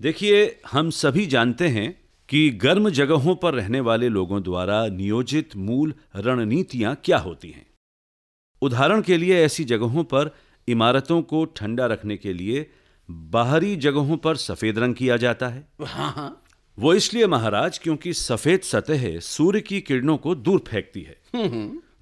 देखिए 0.00 0.60
हम 0.72 0.90
सभी 0.90 1.26
जानते 1.26 1.68
हैं 1.68 2.00
कि 2.28 2.50
गर्म 2.50 2.90
जगहों 2.90 3.34
पर 3.34 3.54
रहने 3.54 3.80
वाले 3.80 4.08
लोगों 4.08 4.42
द्वारा 4.42 4.86
नियोजित 4.86 5.56
मूल 5.56 5.94
रणनीतियाँ 6.16 6.94
क्या 7.04 7.18
होती 7.18 7.50
हैं। 7.50 7.69
उदाहरण 8.62 9.02
के 9.02 9.16
लिए 9.16 9.44
ऐसी 9.44 9.64
जगहों 9.64 10.04
पर 10.04 10.34
इमारतों 10.68 11.20
को 11.22 11.44
ठंडा 11.56 11.86
रखने 11.86 12.16
के 12.16 12.32
लिए 12.32 12.70
बाहरी 13.08 13.74
जगहों 13.76 14.16
पर 14.16 14.36
सफ़ेद 14.36 14.78
रंग 14.78 14.94
किया 14.94 15.16
जाता 15.16 15.48
है। 15.48 15.66
हाँ 15.84 16.10
हाँ। 16.12 16.42
वो 16.78 16.94
इसलिए 16.94 17.26
महाराज 17.26 17.78
क्योंकि 17.78 18.12
सफ़ेद 18.12 18.60
सतह 18.60 19.18
सूर्य 19.20 19.60
की 19.60 19.80
किरणों 19.80 20.16
को 20.16 20.34
दूर 20.34 20.62
फेंकती 20.68 21.02
है। 21.02 21.16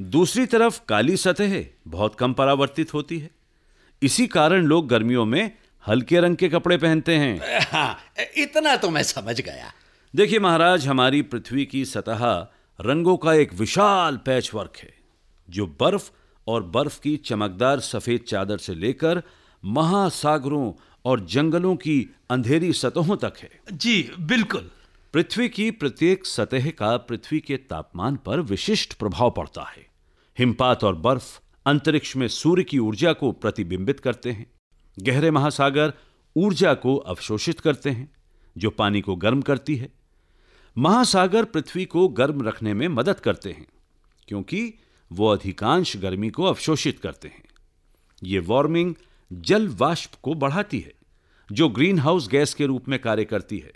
दूसरी 0.00 0.46
तरफ़ 0.46 0.80
काली 0.88 1.16
सतह 1.16 1.64
बहुत 1.88 2.14
कम 2.14 2.32
परावर्तित 2.32 2.94
होती 2.94 3.18
है। 3.18 3.30
इसी 4.02 4.26
कारण 4.26 4.66
लोग 4.66 4.88
गर्मियों 4.88 5.24
में 5.24 5.50
हल्के 5.84 6.20
रंग 6.20 6.36
के 6.36 6.48
कपड़े 6.48 6.76
पहनते 6.76 7.16
हैं। 7.16 7.62
हाँ 7.72 7.98
इतना 8.36 8.76
तो 8.76 8.90
मैं 8.90 9.02
समझ 9.02 9.40
गया। 9.40 9.72
देखिए 10.14 10.38
महाराज 10.38 10.86
हमारी 10.86 11.22
पृथ्वी 11.22 11.64
की 11.66 11.84
सतह 11.84 12.24
रंगों 12.78 13.16
का 13.16 13.34
एक 13.34 13.54
विशाल 13.54 14.16
पैच 14.16 14.50
वर्क 14.54 14.76
है 14.76 14.94
जो 15.48 15.66
बर्फ़ 15.80 16.10
और 16.48 16.62
बर्फ़ 16.62 17.00
की 17.00 17.16
चमकदार 17.16 17.80
सफ़ेद 17.80 18.20
चादर 18.20 18.58
से 18.58 18.74
लेकर 18.74 19.22
महासागरों 19.64 20.72
और 21.04 21.20
जंगलों 21.26 21.76
की 21.76 21.96
अंधेरी 22.30 22.72
सतहों 22.72 23.16
तक 23.16 23.34
है। 23.38 23.50
जी 23.72 24.02
बिल्कुल। 24.20 24.70
पृथ्वी 25.14 25.48
की 25.48 25.70
प्रत्येक 25.70 26.26
सतह 26.26 26.70
का 26.70 26.96
पृथ्वी 26.96 27.40
के 27.40 27.56
तापमान 27.56 28.16
पर 28.16 28.40
विशिष्ट 28.40 28.94
प्रभाव 28.94 29.30
पड़ता 29.30 29.62
है। 29.62 29.86
हिमपात 30.38 30.84
और 30.84 30.96
बर्फ़ 30.96 31.40
अंतरिक्ष 31.66 32.16
में 32.16 32.28
सूर्य 32.28 32.64
की 32.64 32.78
ऊर्जा 32.78 33.12
को 33.12 33.32
प्रतिबिंबित 33.32 34.00
करते 34.00 34.30
हैं। 34.30 34.46
गहरे 34.98 35.30
महासागर 35.30 35.92
ऊर्जा 36.36 36.74
को 36.74 36.96
अवशोषित 36.96 37.60
करते 37.60 37.90
हैं 37.90 38.10
जो 38.58 38.70
पानी 38.70 39.00
को 39.00 39.16
गर्म 39.16 39.42
करती 39.42 39.76
है। 39.76 39.88
महासागर 40.78 41.44
पृथ्वी 41.44 41.84
को 41.84 42.08
गर्म 42.08 42.42
रखने 42.42 42.74
में 42.74 42.88
मदद 42.88 43.20
करते 43.20 43.50
हैं 43.50 43.66
क्योंकि 44.28 44.74
वो 45.12 45.28
अधिकांश 45.28 45.96
गर्मी 45.96 46.30
को 46.30 46.44
अवशोषित 46.44 46.98
करते 46.98 47.28
हैं। 47.28 47.44
ये 48.24 48.38
वार्मिंग 48.38 48.94
जल 49.32 49.68
वाष्प 49.68 50.10
को 50.22 50.34
बढ़ाती 50.34 50.80
है 50.80 50.92
जो 51.52 51.68
ग्रीन 51.68 51.98
हाउस 51.98 52.28
गैस 52.28 52.54
के 52.54 52.66
रूप 52.66 52.88
में 52.88 52.98
कार्य 52.98 53.24
करती 53.24 53.58
है 53.58 53.72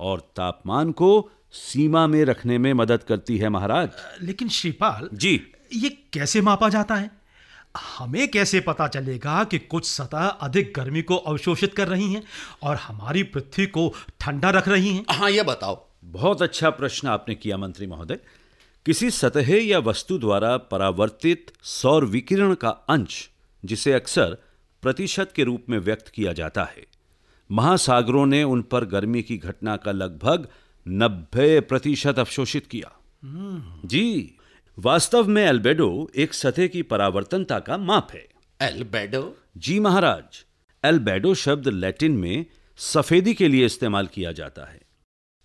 और 0.00 0.20
तापमान 0.20 0.92
को 0.92 1.30
सीमा 1.52 2.06
में 2.06 2.24
रखने 2.24 2.58
में 2.58 2.72
मदद 2.72 3.02
करती 3.02 3.38
है 3.38 3.48
महाराज। 3.48 3.90
लेकिन 4.22 4.48
श्रीपाल 4.48 5.08
जी। 5.14 5.40
ये 5.74 5.88
कैसे 6.12 6.40
मापा 6.40 6.68
जाता 6.68 6.94
है? 6.94 7.10
हमें 7.98 8.28
कैसे 8.30 8.60
पता 8.60 8.88
चलेगा 8.88 9.44
कि 9.44 9.58
कुछ 9.58 9.86
सतह 9.86 10.26
अधिक 10.26 10.72
गर्मी 10.76 11.02
को 11.02 11.16
अवशोषित 11.16 11.74
कर 11.74 11.88
रही 11.88 12.12
हैं 12.12 12.22
और 12.62 12.76
हमारी 12.76 13.22
पृथ्वी 13.22 13.66
को 13.66 13.94
ठंडा 14.20 14.50
रख 14.50 14.68
रही 14.68 14.94
हैं? 14.94 15.04
हाँ 15.10 15.30
ये 15.30 15.42
बताओ। 15.42 15.86
बहुत 16.04 16.42
अच्छा 16.42 16.70
प्रश्न 16.70 17.08
आपने 17.08 17.34
किया 17.34 17.56
मंत्री 17.56 17.86
महोदय। 17.86 18.18
किसी 18.86 19.10
सतह 19.10 19.54
या 19.64 19.78
वस्तु 19.78 20.18
द्वारा 20.18 20.56
परावर्तित 20.56 21.52
सौर 21.62 22.04
विकिरण 22.04 22.54
का 22.54 22.68
अंश 22.68 23.30
जिसे 23.64 23.92
अक्सर 23.92 24.36
प्रतिशत 24.82 25.32
के 25.36 25.44
रूप 25.44 25.64
में 25.68 25.78
व्यक्त 25.78 26.08
किया 26.08 26.32
जाता 26.32 26.64
है। 26.64 26.86
महासागरों 27.50 28.26
ने 28.26 28.42
उन 28.42 28.62
पर 28.62 28.84
गर्मी 28.84 29.22
की 29.22 29.36
घटना 29.38 29.76
का 29.76 29.92
लगभग 29.92 30.48
90 30.88 31.60
प्रतिशत 31.60 32.18
अवशोषित 32.18 32.66
किया। 32.66 32.92
जी 33.84 34.38
वास्तव 34.78 35.28
में 35.28 35.42
एल्बेडो 35.42 36.10
एक 36.16 36.34
सतह 36.34 36.66
की 36.66 36.82
परावर्तनता 36.82 37.58
का 37.58 37.78
माप 37.78 38.08
है। 38.12 38.28
एल्बेडो? 38.62 39.36
जी 39.56 39.80
महाराज 39.80 40.44
एल्बेडो 40.84 41.34
शब्द 41.34 41.68
लैटिन 41.68 42.12
में 42.12 42.46
सफेदी 42.76 43.34
के 43.34 43.48
लिए 43.48 43.66
इस्तेमाल 43.66 44.06
किया 44.06 44.32
जाता 44.32 44.64
है। 44.64 44.80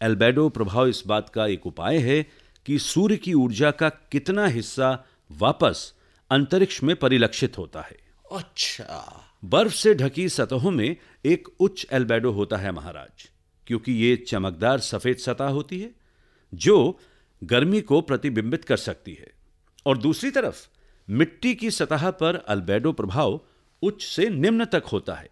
एल्बेडो 0.01 0.49
प्रभाव 0.49 0.87
इस 0.87 1.03
बात 1.07 1.29
का 1.29 1.47
एक 1.47 1.67
उपाय 1.67 1.97
है 1.97 2.48
कि 2.69 2.77
सूर्य 2.79 3.17
की 3.17 3.33
ऊर्जा 3.33 3.71
का 3.71 3.89
कितना 3.89 4.45
हिस्सा 4.47 5.05
वापस 5.31 5.93
अंतरिक्ष 6.31 6.83
में 6.83 6.95
परिलक्षित 6.95 7.57
होता 7.57 7.81
है। 7.81 7.97
अच्छा। 8.31 9.25
बर्फ़ 9.45 9.73
से 9.73 9.93
ढकी 9.95 10.29
सतहों 10.29 10.71
में 10.71 10.95
एक 11.25 11.47
उच्च 11.59 11.85
एल्बेडो 11.91 12.31
होता 12.31 12.57
है 12.57 12.71
महाराज 12.71 13.29
क्योंकि 13.67 13.91
ये 13.91 14.15
चमकदार 14.15 14.79
सफ़ेद 14.79 15.17
सतह 15.17 15.45
होती 15.45 15.79
है 15.79 15.91
जो 16.53 16.99
गर्मी 17.43 17.81
को 17.81 18.01
प्रतिबिंबित 18.01 18.65
कर 18.65 18.77
सकती 18.77 19.13
है। 19.13 19.31
और 19.85 19.97
दूसरी 19.97 20.31
तरफ़ 20.31 20.67
मिट्टी 21.09 21.55
की 21.55 21.71
सतह 21.71 22.09
पर 22.11 22.35
अल्बेडो 22.35 22.91
प्रभाव 22.91 23.39
उच्च 23.81 24.03
से 24.03 24.29
निम्न 24.29 24.65
तक 24.65 24.83
होता 24.83 25.13
है 25.13 25.29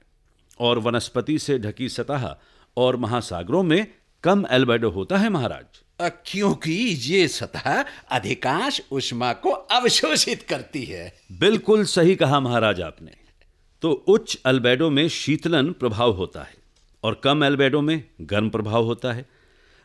और 0.59 0.79
वनस्पति 0.79 1.39
से 1.39 1.59
ढकी 1.59 1.89
सतह 1.89 2.35
और 2.77 2.97
महासागरों 2.97 3.63
में 3.63 3.87
कम 4.23 4.45
एल्बेडो 4.51 4.89
होता 4.89 5.17
है 5.17 5.29
महाराज। 5.29 5.83
क्योंकि 6.01 6.71
ये 7.01 7.27
सतह 7.27 7.85
अधिकांश 8.11 8.81
उष्मा 8.91 9.33
को 9.33 9.49
अवशोषित 9.49 10.43
करती 10.43 10.83
है। 10.83 11.19
बिल्कुल 11.31 11.83
सही 11.83 12.15
कहा 12.15 12.39
महाराज 12.39 12.81
आपने। 12.81 13.11
तो 13.81 13.91
उच्च 13.91 14.41
अल्बेडो 14.45 14.89
में 14.89 15.09
शीतलन 15.09 15.71
प्रभाव 15.71 16.11
होता 16.11 16.43
है 16.43 16.55
और 17.03 17.21
कम 17.23 17.43
एल्बेडो 17.43 17.81
में 17.81 18.03
गर्म 18.21 18.49
प्रभाव 18.49 18.83
होता 18.83 19.13
है। 19.13 19.25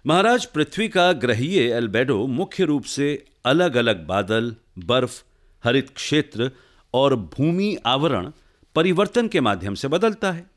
महाराज, 0.07 0.47
पृथ्वी 0.47 0.88
का 0.88 1.12
ग्रहीय 1.12 1.59
एल्बेडो 1.59 2.26
मुख्य 2.26 2.64
रूप 2.64 2.85
से 2.85 3.25
अलग 3.45 3.76
अलग 3.76 4.07
बादल, 4.07 4.57
बर्फ़, 4.78 5.23
हरित 5.64 5.90
क्षेत्र 5.90 6.50
और 6.95 7.16
भूमि 7.16 7.78
आवरण 7.87 8.33
परिवर्तन 8.75 9.28
के 9.28 9.40
माध्यम 9.40 9.75
से 9.75 9.88
बदलता 9.88 10.33
है। 10.33 10.50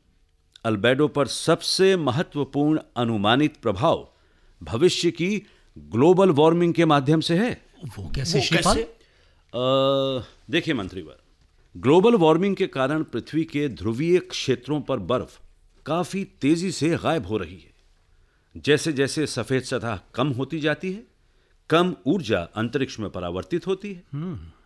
अल्बेडो 0.65 1.07
पर 1.07 1.27
सबसे 1.27 1.95
महत्वपूर्ण 1.95 2.79
अनुमानित 2.97 3.57
प्रभाव 3.57 4.14
भविष्य 4.65 5.11
की 5.11 5.29
ग्लोबल 5.77 6.29
वार्मिंग 6.31 6.73
के 6.73 6.85
माध्यम 6.85 7.21
से 7.21 7.35
है? 7.37 7.51
वो 7.97 8.11
कैसे 8.15 8.37
वो 8.39 8.45
श्रीपाल? 8.45 8.75
कैसे? 8.75 8.93
देखिए 10.51 10.73
मंत्रीवर 10.73 11.17
ग्लोबल 11.75 12.15
वार्मिंग 12.15 12.55
के 12.55 12.67
कारण 12.67 13.03
पृथ्वी 13.03 13.43
के 13.43 13.67
ध्रुवीय 13.69 14.17
क्षेत्रों 14.19 14.79
पर 14.81 14.99
बर्फ़ 15.03 15.39
काफ़ी 15.85 16.23
तेज़ी 16.41 16.71
से 16.71 16.89
गायब 16.97 17.25
हो 17.25 17.37
रही 17.37 17.55
है। 17.55 17.73
जैसे 18.55 18.93
जैसे 18.93 19.25
सफ़ेद 19.27 19.63
सतह 19.63 19.99
कम 20.15 20.27
होती 20.29 20.59
जाती 20.59 20.91
है 20.91 21.03
कम 21.69 21.95
ऊर्जा 22.07 22.39
अंतरिक्ष 22.55 22.99
में 22.99 23.09
परावर्तित 23.09 23.67
होती 23.67 23.93
है 23.93 24.03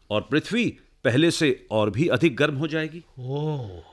और 0.09 0.21
पृथ्वी 0.21 0.65
पहले 1.03 1.31
से 1.31 1.67
और 1.71 1.89
भी 1.89 2.07
अधिक 2.07 2.35
गर्म 2.35 2.55
हो 2.55 2.67
जाएगी। 2.67 3.03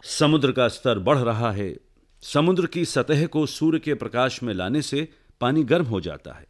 समुद्र 0.05 0.53
का 0.53 0.69
स्तर 0.69 0.99
बढ़ 0.99 1.19
रहा 1.19 1.51
है। 1.53 1.75
समुद्र 2.23 2.67
की 2.67 2.85
सतह 2.85 3.27
को 3.27 3.47
सूर्य 3.47 3.79
के 3.79 3.95
प्रकाश 3.95 4.43
में 4.43 4.53
लाने 4.55 4.83
से 4.83 5.09
पानी 5.41 5.65
गर्म 5.65 5.85
हो 5.85 6.01
जाता 6.01 6.33
है। 6.33 6.47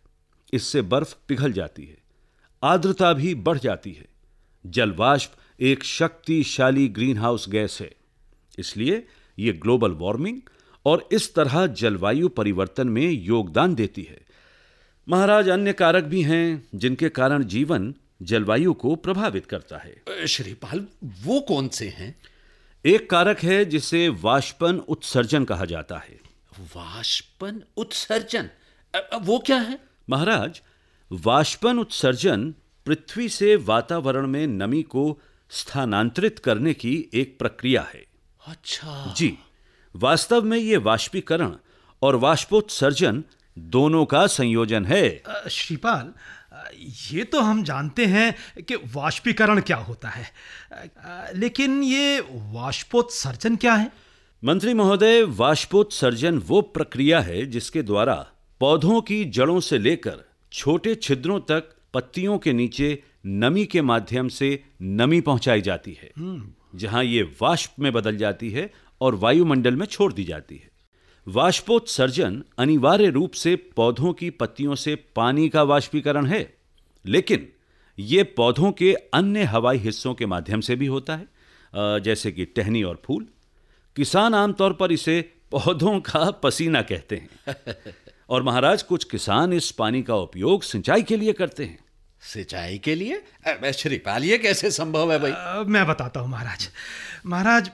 इससे 0.52 0.82
बर्फ़ 0.82 1.16
पिघल 1.28 1.52
जाती 1.52 1.84
है। 1.84 1.98
आर्द्रता 2.62 3.12
भी 3.12 3.34
बढ़ 3.34 3.58
जाती 3.58 3.92
है। 3.92 4.08
जलवाष्प 4.66 5.32
एक 5.60 5.84
शक्तिशाली 5.84 6.88
ग्रीन 6.88 7.18
हाउस 7.18 7.48
गैस 7.48 7.78
है। 7.80 7.96
इसलिए 8.58 9.06
ये 9.38 9.52
ग्लोबल 9.52 9.90
वार्मिंग 9.90 10.40
और 10.86 11.08
इस 11.12 11.34
तरह 11.34 11.66
जलवायु 11.66 12.28
परिवर्तन 12.28 12.88
में 12.88 13.10
योगदान 13.10 13.74
देती 13.74 14.02
है। 14.02 14.26
महाराज 15.08 15.48
अन्य 15.48 15.72
कारक 15.72 16.04
भी 16.04 16.22
हैं 16.22 16.68
जिनके 16.74 17.08
कारण 17.08 17.44
जीवन 17.44 17.94
जलवायु 18.22 18.74
को 18.74 18.96
प्रभावित 18.96 19.46
करता 19.46 19.78
है। 19.78 20.26
श्रीपाल 20.28 20.86
वो 21.04 21.40
कौन 21.40 21.68
से 21.68 21.88
हैं? 21.88 22.20
एक 22.86 23.10
कारक 23.10 23.38
है 23.38 23.64
जिसे 23.64 24.08
वाष्पन 24.08 24.78
उत्सर्जन 24.78 25.44
कहा 25.44 25.64
जाता 25.64 25.96
है। 25.96 26.20
वाष्पन 26.76 27.62
उत्सर्जन? 27.76 28.50
वो 28.94 29.38
क्या 29.38 29.56
है? 29.56 29.78
महाराज 30.10 30.60
वाष्पन 31.10 31.78
उत्सर्जन 31.78 32.54
पृथ्वी 32.86 33.28
से 33.28 33.56
वातावरण 33.56 34.26
में 34.26 34.46
नमी 34.46 34.82
को 34.82 35.18
स्थानांतरित 35.50 36.38
करने 36.38 36.74
की 36.74 36.94
एक 37.14 37.38
प्रक्रिया 37.38 37.82
है। 37.94 38.04
अच्छा। 38.40 39.14
जी 39.16 39.36
वास्तव 39.94 40.42
में 40.42 40.58
ये 40.58 40.76
वाष्पीकरण 40.76 41.54
और 42.02 42.16
वाष्पोत्सर्जन 42.16 43.22
दोनों 43.58 44.04
का 44.06 44.26
संयोजन 44.26 44.84
है। 44.84 45.22
श्रीपाल 45.50 46.12
ये 47.10 47.24
तो 47.24 47.40
हम 47.40 47.62
जानते 47.64 48.06
हैं 48.06 48.64
कि 48.64 48.76
वाष्पीकरण 48.92 49.60
क्या 49.60 49.76
होता 49.76 50.08
है। 50.08 50.30
लेकिन 51.34 51.82
ये 51.82 52.20
वाष्पोत्सर्जन 52.32 53.56
क्या 53.56 53.74
है? 53.74 53.90
मंत्री 54.42 54.74
महोदय 54.74 55.22
वाष्पोत्सर्जन 55.22 56.38
वो 56.38 56.60
प्रक्रिया 56.60 57.20
है 57.20 57.44
जिसके 57.46 57.82
द्वारा 57.82 58.14
पौधों 58.60 59.00
की 59.02 59.24
जड़ों 59.24 59.60
से 59.60 59.78
लेकर 59.78 60.24
छोटे 60.52 60.94
छिद्रों 60.94 61.40
तक 61.40 61.64
पत्तियों 61.94 62.38
के 62.38 62.52
नीचे 62.52 63.02
नमी 63.26 63.64
के 63.64 63.82
माध्यम 63.82 64.28
से 64.28 64.64
नमी 64.82 65.20
पहुंचाई 65.20 65.60
जाती 65.60 65.92
है 65.92 66.10
जहाँ 66.74 67.04
ये 67.04 67.22
वाष्प 67.22 67.72
में 67.80 67.92
बदल 67.92 68.16
जाती 68.16 68.50
है 68.50 68.70
और 69.00 69.14
वायुमंडल 69.14 69.76
में 69.76 69.86
छोड़ 69.86 70.12
दी 70.12 70.24
जाती 70.24 70.56
है। 70.56 70.70
वाष्पोत्सर्जन 71.28 72.44
अनिवार्य 72.58 73.10
रूप 73.10 73.32
से 73.32 73.56
पौधों 73.56 74.12
की 74.12 74.30
पत्तियों 74.30 74.74
से 74.74 74.94
पानी 75.16 75.48
का 75.48 75.62
वाष्पीकरण 75.62 76.26
है 76.26 76.54
लेकिन 77.06 77.48
ये 77.98 78.22
पौधों 78.24 78.72
के 78.72 78.94
अन्य 78.94 79.42
हवाई 79.42 79.78
हिस्सों 79.78 80.14
के 80.14 80.26
माध्यम 80.26 80.60
से 80.60 80.76
भी 80.76 80.86
होता 80.86 81.16
है 81.16 81.28
जैसे 81.76 82.32
कि 82.32 82.44
टहनी 82.44 82.82
और 82.82 83.02
फूल। 83.04 83.26
किसान 83.96 84.34
आमतौर 84.34 84.72
पर 84.72 84.92
इसे 84.92 85.20
पौधों 85.50 86.00
का 86.00 86.30
पसीना 86.30 86.82
कहते 86.82 87.16
हैं। 87.16 87.54
और 88.28 88.42
महाराज 88.42 88.82
कुछ 88.82 89.04
किसान 89.04 89.52
इस 89.52 89.70
पानी 89.70 90.02
का 90.02 90.14
उपयोग 90.16 90.62
सिंचाई 90.62 91.02
के 91.02 91.16
लिए 91.16 91.32
करते 91.32 91.64
हैं। 91.64 91.78
सिंचाई 92.22 92.78
के 92.78 92.94
लिए? 92.94 93.22
श्रीपाल 93.72 94.24
ये 94.24 94.38
कैसे 94.38 94.70
संभव 94.70 95.12
है 95.12 95.18
भाई? 95.18 95.30
अ, 95.30 95.64
मैं 95.66 95.86
बताता 95.86 96.20
हूँ 96.20 96.28
महाराज। 96.28 96.68
महाराज 97.26 97.70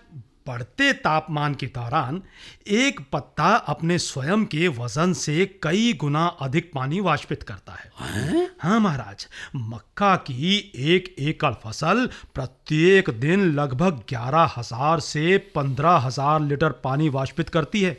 बढ़ते 0.47 0.93
तापमान 0.93 1.55
के 1.55 1.67
दौरान 1.67 2.21
एक 2.69 3.01
पत्ता 3.13 3.49
अपने 3.69 3.99
स्वयं 3.99 4.45
के 4.45 4.69
वज़न 4.69 5.13
से 5.13 5.45
कई 5.63 5.93
गुना 5.93 6.27
अधिक 6.41 6.71
पानी 6.75 7.01
वाष्पित 7.01 7.43
करता 7.43 7.73
है? 7.73 8.49
हाँ 8.61 8.81
महाराज 8.81 9.27
मक्का 9.57 10.15
की 10.17 10.57
एक 10.87 11.15
एकड़ 11.21 11.53
फ़सल 11.65 12.07
प्रत्येक 12.35 13.11
दिन 13.21 13.53
लगभग 13.55 14.03
ग्यारह 14.09 14.55
हज़ार 14.57 15.01
से 15.01 15.37
पंद्रह 15.55 15.97
हज़ार 15.99 16.41
लीटर 16.41 16.73
पानी 16.85 17.09
वाष्पित 17.09 17.49
करती 17.49 17.83
है। 17.83 17.99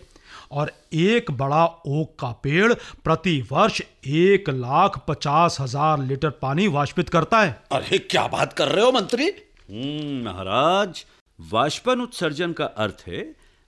और 0.53 0.71
एक 0.93 1.31
बड़ा 1.31 1.63
ओक 1.65 2.15
का 2.19 2.31
पेड़ 2.43 2.73
प्रति 3.03 3.39
वर्ष 3.51 3.81
एक 4.07 4.49
लाख 4.49 4.97
पचास 5.07 5.57
हज़ार 5.61 5.99
लीटर 5.99 6.29
पानी 6.41 6.67
वाष्पित 6.67 7.09
करता 7.09 7.41
है। 7.41 7.61
अरे 7.71 7.97
क्या 7.97 8.27
बात 8.27 8.53
कर 8.53 8.67
रहे 8.67 8.85
हो 8.85 8.91
मंत्री? 8.91 9.25
हम्म, 9.25 10.23
महाराज 10.25 11.05
वाष्पन 11.39 12.01
उत्सर्जन 12.01 12.53
का 12.53 12.65
अर्थ 12.65 13.03
है 13.07 13.23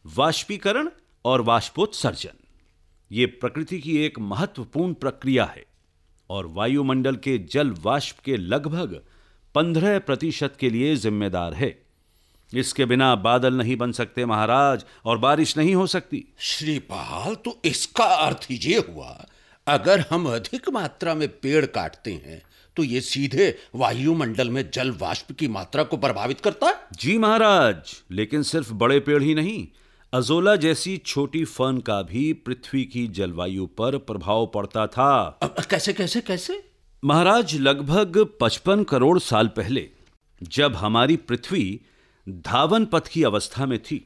वाष्पीकरण 0.06 0.90
और 1.26 1.42
वाष्पोत्सर्जन। 1.42 2.44
ये 3.12 3.26
प्रकृति 3.26 3.80
की 3.80 3.98
एक 4.06 4.20
महत्वपूर्ण 4.20 4.94
प्रक्रिया 4.94 5.46
है 5.46 5.66
और 6.30 6.46
वायुमंडल 6.48 7.16
के 7.16 7.38
जल 7.52 7.74
वाष्प 7.84 8.20
के 8.26 8.38
लगभग 8.38 9.00
पंद्रह 9.56 9.98
प्रतिशत 10.00 10.56
के 10.60 10.70
लिए 10.70 10.96
जिम्मेदार 10.96 11.54
है। 11.54 11.85
इसके 12.54 12.86
बिना 12.86 13.16
बादल 13.16 13.54
नहीं 13.54 13.76
बन 13.76 13.92
सकते 13.92 14.26
महाराज 14.26 14.86
और 15.06 15.18
बारिश 15.18 15.58
नहीं 15.58 15.76
हो 15.76 15.88
सकती। 15.88 16.24
श्रीपाल 16.40 17.36
तो 17.36 17.58
इसका 17.66 18.06
अर्थ 18.06 18.48
ये 18.52 18.78
हुआ 18.80 19.26
अगर 19.68 20.06
हम 20.10 20.26
अधिक 20.26 20.70
मात्रा 20.70 21.14
में 21.14 21.28
पेड़ 21.40 21.66
काटते 21.66 22.12
हैं 22.12 22.42
तो 22.78 22.84
ये 22.84 23.02
सीधे 23.02 23.56
वायुमंडल 23.76 24.50
में 24.50 24.70
जल 24.74 24.92
वाष्प 24.92 25.32
की 25.32 25.48
मात्रा 25.48 25.84
को 25.84 25.98
प्रभावित 25.98 26.42
करता 26.42 26.68
है? 26.68 26.76
जी 26.94 27.18
महाराज 27.18 27.96
लेकिन 28.12 28.44
सिर्फ़ 28.44 28.74
बड़े 28.74 29.00
पेड़ 29.00 29.22
ही 29.24 29.36
नहीं। 29.36 29.68
अजोला 30.14 30.56
जैसी 30.56 30.98
छोटी 30.98 31.44
फर्न 31.46 31.78
का 31.78 32.02
भी 32.02 32.32
पृथ्वी 32.34 32.84
की 32.84 33.08
जलवायु 33.08 33.66
पर 33.68 33.98
प्रभाव 33.98 34.46
पड़ता 34.46 34.86
था। 34.88 35.40
अब 35.42 35.56
कैसे 35.70 35.94
कैसे 35.94 36.22
कैसे? 36.22 36.64
महाराज 37.04 37.56
लगभग 37.56 38.18
55 38.42 38.84
करोड़ 38.84 39.20
साल 39.20 39.48
पहले 39.48 39.90
जब 40.44 40.76
हमारी 40.76 41.16
पृथ्वी 41.18 41.82
धावन 42.30 42.86
पथ 42.86 43.08
की 43.08 43.24
अवस्था 43.24 43.66
में 43.66 43.84
थी 43.84 44.06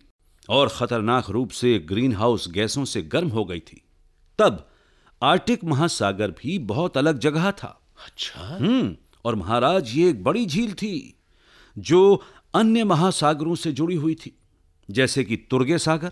और 0.49 0.69
खतरनाक 0.69 1.29
रूप 1.29 1.49
से 1.49 1.79
ग्रीन 1.79 2.13
हाउस 2.13 2.47
गैसों 2.49 2.85
से 2.85 3.01
गर्म 3.01 3.29
हो 3.29 3.45
गई 3.45 3.59
थी। 3.59 3.81
तब 4.39 4.69
आर्टिक 5.23 5.63
महासागर 5.63 6.31
भी 6.31 6.59
बहुत 6.59 6.97
अलग 6.97 7.19
जगह 7.19 7.51
था। 7.51 7.81
अच्छा। 8.05 8.57
हम्म 8.57 8.95
और 9.25 9.35
महाराज 9.35 9.95
ये 9.95 10.09
एक 10.09 10.23
बड़ी 10.23 10.45
झील 10.45 10.73
थी 10.73 11.19
जो 11.77 12.23
अन्य 12.53 12.83
महासागरों 12.83 13.55
से 13.55 13.71
जुड़ी 13.71 13.95
हुई 13.95 14.15
थी 14.15 14.37
जैसे 14.91 15.23
कि 15.23 15.37
तुर्गे 15.37 15.77
सागर। 15.77 16.11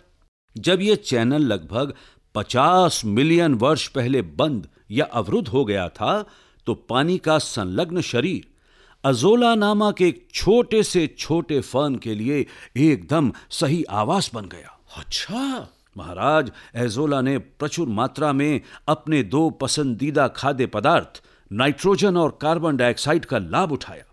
जब 0.58 0.82
यह 0.82 0.96
चैनल 0.96 1.42
लगभग 1.42 1.94
50 2.36 3.06
मिलियन 3.06 3.54
वर्ष 3.54 3.88
पहले 3.88 4.22
बंद 4.22 4.68
या 4.92 5.06
अवरुद्ध 5.06 5.48
हो 5.48 5.66
गया 5.66 5.90
था 5.90 6.26
तो 6.66 6.74
पानी 6.74 7.18
का 7.18 7.38
संलग्न 7.38 8.02
शरीर 8.02 8.57
अजोला 9.04 9.54
नामक 9.56 10.02
एक 10.02 10.28
छोटे 10.34 10.82
से 10.84 11.06
छोटे 11.18 11.60
फर्न 11.62 11.96
के 11.96 12.14
लिए 12.16 12.46
एकदम 12.78 13.32
सही 13.50 13.84
आवास 13.84 14.30
बन 14.34 14.46
गया। 14.46 14.78
अच्छा। 14.98 15.68
महाराज 15.98 16.52
एजोला 16.76 17.22
ने 17.22 17.38
प्रचुर 17.38 17.88
मात्रा 17.90 18.32
में 18.34 18.62
अपने 18.88 19.24
दो 19.24 19.50
पसंदीदा 19.50 20.28
खाद्य 20.28 20.66
पदार्थ 20.66 21.22
नाइट्रोजन 21.52 22.18
और 22.18 22.38
कार्बन 22.42 22.78
डाइऑक्साइड 22.78 23.26
का 23.26 23.38
लाभ 23.38 23.72
उठाया 23.72 24.04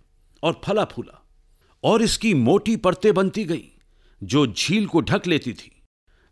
और 0.43 0.61
फला 0.65 0.85
फूला 0.85 1.21
और 1.85 2.03
इसकी 2.03 2.35
मोटी 2.35 2.77
परतें 2.77 3.13
बनती 3.15 3.45
गई 3.45 3.65
जो 4.23 4.47
झील 4.47 4.87
को 4.87 5.01
ढक 5.01 5.27
लेती 5.27 5.53
थी। 5.53 5.71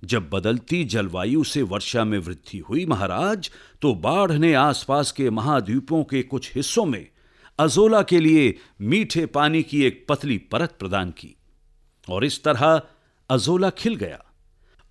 जब 0.03 0.29
बदलती 0.31 0.85
जलवायु 0.85 1.45
से 1.45 1.63
वर्षा 1.63 2.05
में 2.05 2.19
वृद्धि 2.19 2.59
हुई 2.59 2.87
महाराज 2.87 3.51
तो 3.83 3.95
बाढ़ 3.95 4.33
ने 4.33 4.55
आसपास 4.55 5.13
के 5.13 5.31
महाद्वीपों 5.31 6.03
के 6.05 6.23
कुछ 6.23 6.55
हिस्सों 6.55 6.85
में 6.85 7.07
अजोला 7.59 8.03
के 8.03 8.21
लिए 8.21 8.55
मीठे 8.81 9.27
पानी 9.27 9.63
की 9.63 9.85
एक 9.85 10.05
पतली 10.09 10.39
परत 10.39 10.77
प्रदान 10.79 11.11
की। 11.11 11.35
और 12.09 12.25
इस 12.25 12.43
तरह 12.45 12.83
अजोला 13.31 13.71
खिल 13.71 13.97
गया 13.97 14.23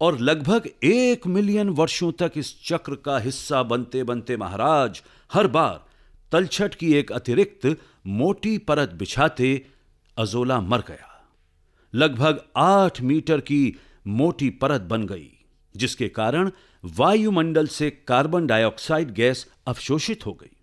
और 0.02 0.20
लगभग 0.20 0.70
एक 0.84 1.28
मिलियन 1.28 1.70
वर्षों 1.70 2.12
तक 2.12 2.32
इस 2.36 2.54
चक्र 2.66 2.96
का 2.96 3.18
हिस्सा 3.20 3.64
बनते 3.64 4.04
बनते 4.04 4.38
महाराज 4.38 5.02
हर 5.34 5.48
बार 5.48 5.86
तलछट 6.32 6.76
की 6.76 6.94
एक 6.94 7.12
अतिरिक्त 7.12 7.78
मोटी 8.08 8.58
परत 8.58 8.90
बिछाते 8.90 9.66
अजोला 10.18 10.60
मर 10.62 10.80
गया। 10.80 11.08
लगभग 11.94 12.42
आठ 12.58 13.02
मीटर 13.02 13.40
की 13.40 13.76
मोटी 14.08 14.50
परत 14.50 14.82
बन 14.82 15.06
गई, 15.06 15.30
जिसके 15.76 16.08
कारण 16.10 16.52
वायुमंडल 16.84 17.68
से 17.68 17.90
कार्बन 18.08 18.48
डाइऑक्साइड 18.48 19.12
गैस 19.12 19.46
अवशोषित 19.68 20.26
हो 20.26 20.34
गई। 20.34 20.56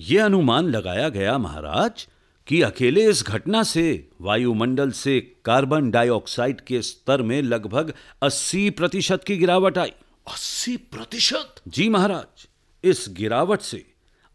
यह 0.00 0.24
अनुमान 0.24 0.68
लगाया 0.68 1.08
गया 1.08 1.38
महाराज 1.38 2.08
कि 2.46 2.62
अकेले 2.62 3.04
इस 3.10 3.24
घटना 3.26 3.62
से 3.62 4.08
वायुमंडल 4.20 4.90
से 4.90 5.20
कार्बन 5.44 5.90
डाइऑक्साइड 5.90 6.60
के 6.60 6.82
स्तर 6.82 7.22
में 7.22 7.42
लगभग 7.42 7.92
80 8.22 8.70
प्रतिशत 8.70 9.24
की 9.24 9.36
गिरावट 9.36 9.78
आई। 9.78 9.92
अस्सी 10.32 10.76
प्रतिशत? 10.76 11.54
जी 11.68 11.88
महाराज 11.88 12.48
इस 12.84 13.06
गिरावट 13.08 13.60
से 13.60 13.84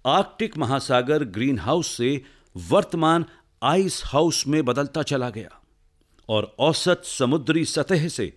आर्कटिक 0.06 0.58
महासागर 0.58 1.24
ग्रीन 1.24 1.60
हाउस 1.60 1.88
से 1.88 2.22
वर्तमान 2.58 3.26
आइस 3.64 4.02
हाउस 4.06 4.48
में 4.48 4.66
बदलता 4.66 5.04
चला 5.04 5.30
गया 5.30 5.62
और 6.30 6.56
औसत 6.60 7.02
समुद्री 7.06 7.66
सतह 7.66 8.08
से 8.08 8.34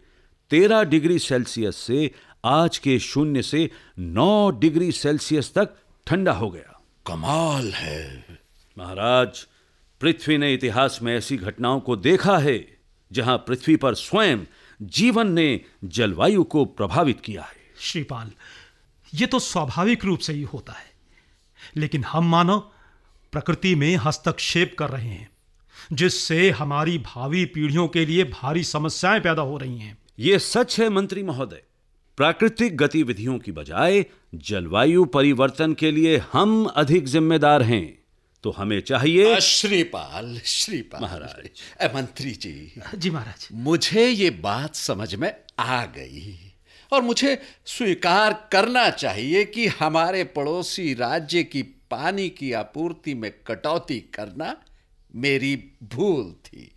13 0.50 0.84
डिग्री 0.84 1.18
सेल्सियस 1.18 1.76
से 1.76 2.10
आज 2.44 2.78
के 2.78 2.98
शून्य 2.98 3.42
से 3.42 3.70
9 3.98 4.50
डिग्री 4.60 4.92
सेल्सियस 4.92 5.54
तक 5.54 5.76
ठंडा 6.06 6.32
हो 6.32 6.50
गया। 6.50 6.69
कमाल 7.06 7.72
है। 7.72 8.24
महाराज 8.78 9.46
पृथ्वी 10.00 10.38
ने 10.38 10.54
इतिहास 10.54 10.98
में 11.02 11.16
ऐसी 11.16 11.36
घटनाओं 11.36 11.80
को 11.80 11.96
देखा 11.96 12.38
है 12.38 12.78
जहाँ 13.12 13.36
पृथ्वी 13.38 13.76
पर 13.76 13.94
स्वयं 13.94 14.38
जीवन 14.82 15.32
ने 15.32 15.60
जलवायु 15.84 16.44
को 16.44 16.64
प्रभावित 16.64 17.20
किया 17.20 17.42
है। 17.42 17.56
श्रीपाल 17.78 18.30
ये 19.14 19.26
तो 19.26 19.38
स्वाभाविक 19.38 20.04
रूप 20.04 20.18
से 20.18 20.32
ही 20.32 20.42
होता 20.42 20.72
है। 20.72 20.90
लेकिन 21.76 22.04
हम 22.04 22.30
मानव 22.30 22.58
प्रकृति 23.32 23.74
में 23.74 23.96
हस्तक्षेप 23.96 24.76
कर 24.78 24.90
रहे 24.90 25.08
हैं 25.08 25.30
जिससे 25.92 26.50
हमारी 26.50 26.98
भावी 26.98 27.44
पीढ़ियों 27.44 27.88
के 27.88 28.06
लिए 28.06 28.24
भारी 28.24 28.64
समस्याएँ 28.64 29.20
पैदा 29.20 29.42
हो 29.42 29.58
रही 29.58 29.78
हैं। 29.78 29.98
यह 30.18 30.38
सच 30.38 30.80
है 30.80 30.88
मंत्री 30.88 31.22
महोदय। 31.22 31.62
प्राकृतिक 32.20 32.76
गतिविधियों 32.76 33.38
की 33.38 33.52
बजाय 33.52 34.04
जलवायु 34.34 35.04
परिवर्तन 35.04 35.74
के 35.74 35.90
लिए 35.90 36.22
हम 36.32 36.64
अधिक 36.64 37.04
जिम्मेदार 37.04 37.62
हैं। 37.62 37.98
तो 38.42 38.50
हमें 38.50 38.80
चाहिए 38.80 39.40
श्रीपाल 39.40 40.40
श्रीपाल। 40.44 41.02
महाराज। 41.02 41.94
मंत्री 41.94 42.30
जी। 42.30 42.72
जी 42.96 43.10
महाराज। 43.10 43.48
मुझे 43.52 44.08
ये 44.08 44.30
बात 44.30 44.74
समझ 44.74 45.14
में 45.14 45.36
आ 45.58 45.84
गई 45.84 46.52
और 46.92 47.02
मुझे 47.02 47.42
स्वीकार 47.66 48.48
करना 48.52 48.90
चाहिए 48.90 49.44
कि 49.44 49.66
हमारे 49.66 50.24
पड़ोसी 50.24 50.94
राज्य 50.94 51.42
की 51.42 51.62
पानी 51.62 52.28
की 52.28 52.52
आपूर्ति 52.52 53.14
में 53.14 53.32
कटौती 53.46 54.00
करना 54.00 54.56
मेरी 55.14 55.72
भूल 55.82 56.32
थी। 56.32 56.72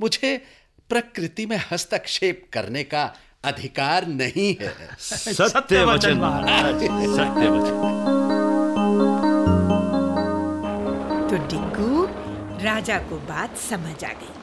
मुझे 0.00 0.44
प्रकृति 0.88 1.46
में 1.46 1.60
हस्तक्षेप 1.70 2.48
करने 2.52 2.84
का 2.84 3.14
अधिकार 3.46 4.06
नहीं 4.06 4.54
है। 4.60 4.74
सत्य 5.00 5.84
वचन 5.84 6.18
महाराज 6.18 6.82
सत्य 7.16 7.48
वचन। 7.48 7.94
तो 11.30 11.36
डिग्गू 11.46 12.04
राजा 12.64 12.98
को 12.98 13.16
बात 13.16 13.56
समझ 13.56 14.04
आ 14.04 14.08
गई 14.08 14.34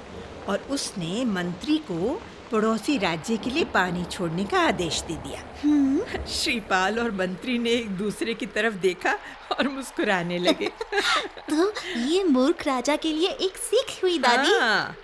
और 0.47 0.67
उसने 0.69 1.25
मंत्री 1.25 1.77
को 1.77 2.21
पड़ोसी 2.51 2.97
राज्य 2.97 3.37
के 3.37 3.49
लिए 3.49 3.63
पानी 3.63 4.03
छोड़ने 4.11 4.43
का 4.43 4.59
आदेश 4.59 5.01
दे 5.01 5.13
दिया। 5.13 6.25
श्रीपाल 6.25 6.99
और 6.99 7.11
मंत्री 7.11 7.57
ने 7.57 7.69
एक 7.69 7.89
दूसरे 7.89 8.33
की 8.33 8.45
तरफ़ 8.45 8.73
देखा 8.73 9.13
और 9.51 9.67
मुस्कुराने 9.67 10.37
लगे। 10.37 10.69
तो 11.49 11.73
ये 11.99 12.23
मूर्ख 12.23 12.67
राजा 12.67 12.95
के 12.95 13.13
लिए 13.13 13.29
एक 13.29 13.57
सीख 13.57 14.03
हुई 14.03 14.17
दादी। 14.17 14.59
हाँ, 14.59 14.95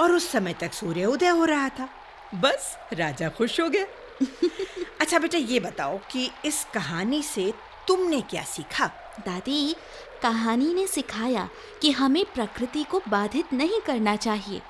और 0.00 0.12
उस 0.12 0.30
समय 0.30 0.54
तक 0.60 0.72
सूर्य 0.72 1.04
उदय 1.04 1.28
हो 1.28 1.44
रहा 1.44 1.68
था। 1.68 1.88
बस 2.34 2.76
राजा 2.92 3.28
खुश 3.28 3.60
हो 3.60 3.68
गया। 3.68 3.86
अच्छा 5.00 5.18
बेटा 5.18 5.38
ये 5.38 5.60
बताओ 5.60 5.98
कि 5.98 6.30
इस 6.44 6.66
कहानी 6.74 7.22
से 7.22 7.54
तुमने 7.88 8.20
क्या 8.20 8.42
सीखा? 8.42 8.86
दादी 9.26 9.76
कहानी 10.22 10.74
ने 10.74 10.86
सिखाया 10.86 11.48
कि 11.82 11.90
हमें 11.90 12.24
प्रकृति 12.24 12.84
को 12.84 13.02
बाधित 13.08 13.52
नहीं 13.52 13.80
करना 13.80 14.16
चाहिए। 14.16 14.62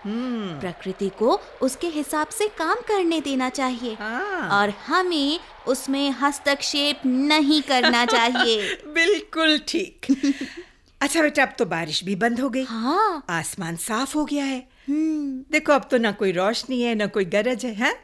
प्रकृति 0.60 1.08
को 1.08 1.40
उसके 1.62 1.86
हिसाब 1.86 2.28
से 2.28 2.48
काम 2.48 2.74
करने 2.74 3.20
देना 3.20 3.48
चाहिए। 3.48 3.94
हाँ। 3.94 4.60
और 4.60 4.70
हमें 4.70 5.40
उसमें 5.68 6.10
हस्तक्षेप 6.10 7.00
नहीं 7.06 7.62
करना 7.62 8.06
चाहिए। 8.06 8.74
बिल्कुल 8.86 9.58
ठीक। 9.58 10.06
अच्छा 11.00 11.22
बेटा 11.22 11.42
अब 11.42 11.52
तो 11.58 11.64
बारिश 11.66 12.02
भी 12.04 12.14
बंद 12.16 12.40
हो 12.40 12.48
गई। 12.50 12.62
हाँ। 12.64 13.22
आसमान 13.30 13.76
साफ़ 13.76 14.14
हो 14.16 14.24
गया 14.24 14.44
है। 14.44 14.66
देखो 15.52 15.72
अब 15.72 15.88
तो 15.90 15.98
ना 15.98 16.12
कोई 16.12 16.32
रोशनी 16.32 16.80
है 16.82 16.94
ना 16.94 17.06
कोई 17.16 17.24
गरज 17.34 17.64
है 17.64 17.72
हैं? 17.74 17.94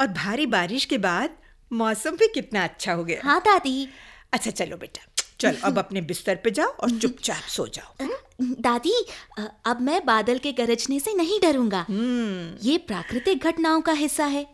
और 0.00 0.06
भारी 0.06 0.46
बारिश 0.46 0.84
के 0.84 0.98
बाद 0.98 1.30
मौसम 1.72 2.16
भी 2.16 2.28
कितना 2.34 2.62
अच्छा 2.64 2.92
हो 2.92 3.04
गया। 3.04 3.20
हाँ 3.24 3.40
दादी। 3.40 3.88
अच्छा 4.32 4.50
चलो 4.50 4.76
बेटा 4.76 5.06
चलो 5.40 5.66
अब 5.66 5.78
अपने 5.84 6.00
बिस्तर 6.00 6.34
पे 6.44 6.50
जाओ 6.50 6.68
और 6.68 6.90
चुपचाप 7.02 7.48
सो 7.48 7.66
जाओ 7.74 8.08
दादी 8.40 8.94
अब 9.66 9.80
मैं 9.80 10.04
बादल 10.06 10.38
के 10.38 10.52
गरजने 10.52 11.00
से 11.00 11.14
नहीं 11.14 11.40
डरूँगा। 11.42 11.84
ये 12.62 12.76
प्राकृतिक 12.78 13.44
घटनाओं 13.44 13.80
का 13.80 13.92
हिस्सा 13.92 14.24
है। 14.24 14.46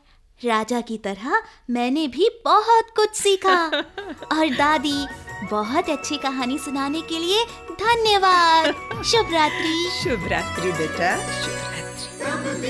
राजा 0.44 0.80
की 0.80 0.98
तरह 0.98 1.42
मैंने 1.70 2.08
भी 2.08 2.42
बहुत 2.44 2.86
कुछ 2.96 3.14
सीखा। 3.14 3.66
और 4.32 4.48
दादी 4.48 5.06
बहुत 5.50 5.90
अच्छी 5.90 6.16
कहानी 6.16 6.58
सुनाने 6.58 7.00
के 7.00 7.18
लिए 7.18 7.44
धन्यवाद। 7.72 9.02
शुभ 9.04 9.26
रात्रि। 9.32 9.90
शुभ 10.04 10.28
रात्रि 10.28 10.72
बेटा। 10.72 11.16
शुभ 11.16 12.62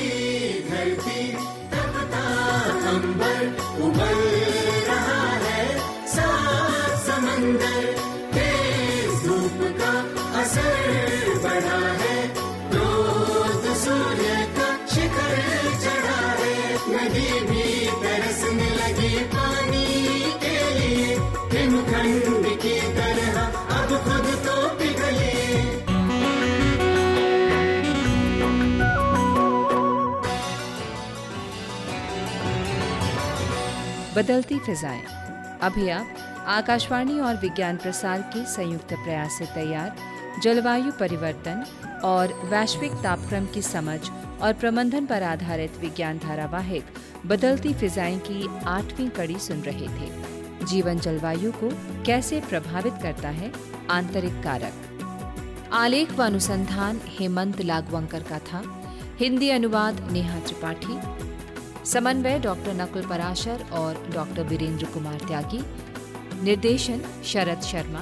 रात्रि 16.90 17.46
बदलती 34.16 34.58
फिजाएँ। 34.58 35.02
अभी 35.62 35.88
आप 35.88 36.08
आकाशवाणी 36.46 37.20
और 37.20 37.34
विज्ञान 37.34 37.76
प्रसार 37.76 38.20
के 38.20 38.44
संयुक्त 38.44 38.88
प्रयास 38.92 39.32
से 39.38 39.44
तैयार। 39.44 39.96
जलवायु 40.42 40.92
परिवर्तन 40.92 41.64
और 42.04 42.26
वैश्विक 42.44 42.92
तापक्रम 42.92 43.46
की 43.46 43.62
समझ 43.62 44.00
और 44.42 44.52
प्रबंधन 44.52 45.06
पर 45.06 45.22
आधारित 45.22 45.76
विज्ञान 45.80 46.18
धारावाहिक 46.18 46.84
बदलती 47.26 47.74
फिजाएँ 47.74 48.18
की 48.18 48.64
आठवीं 48.64 49.08
कड़ी 49.08 49.38
सुन 49.38 49.60
रहे 49.60 49.88
थे। 49.88 50.36
जीवन 50.66 50.98
जलवायु 50.98 51.52
को 51.52 51.70
कैसे 52.04 52.40
प्रभावित 52.40 52.94
करता 53.02 53.28
है? 53.28 53.52
आंतरिक 53.90 54.32
कारक। 54.32 54.72
आलेख 55.72 56.12
व 56.12 56.24
अनुसंधान 56.24 57.00
हेमंत 57.04 57.60
लागवंकर 57.60 58.22
का 58.22 58.38
था। 58.38 58.82
हिंदी 59.20 59.48
अनुवाद 59.48 60.12
नेहा 60.12 60.38
त्रिपाठी। 60.38 60.98
समन्वय 61.88 62.38
डॉक्टर 62.38 62.74
नकुल 62.74 63.06
पराशर 63.06 63.64
और 63.72 64.10
डॉक्टर 64.14 64.42
वीरेंद्र 64.42 64.86
कुमार 64.86 65.18
त्यागी। 65.28 65.64
निर्देशन 66.44 67.00
शरद 67.24 67.60
शर्मा। 67.60 68.00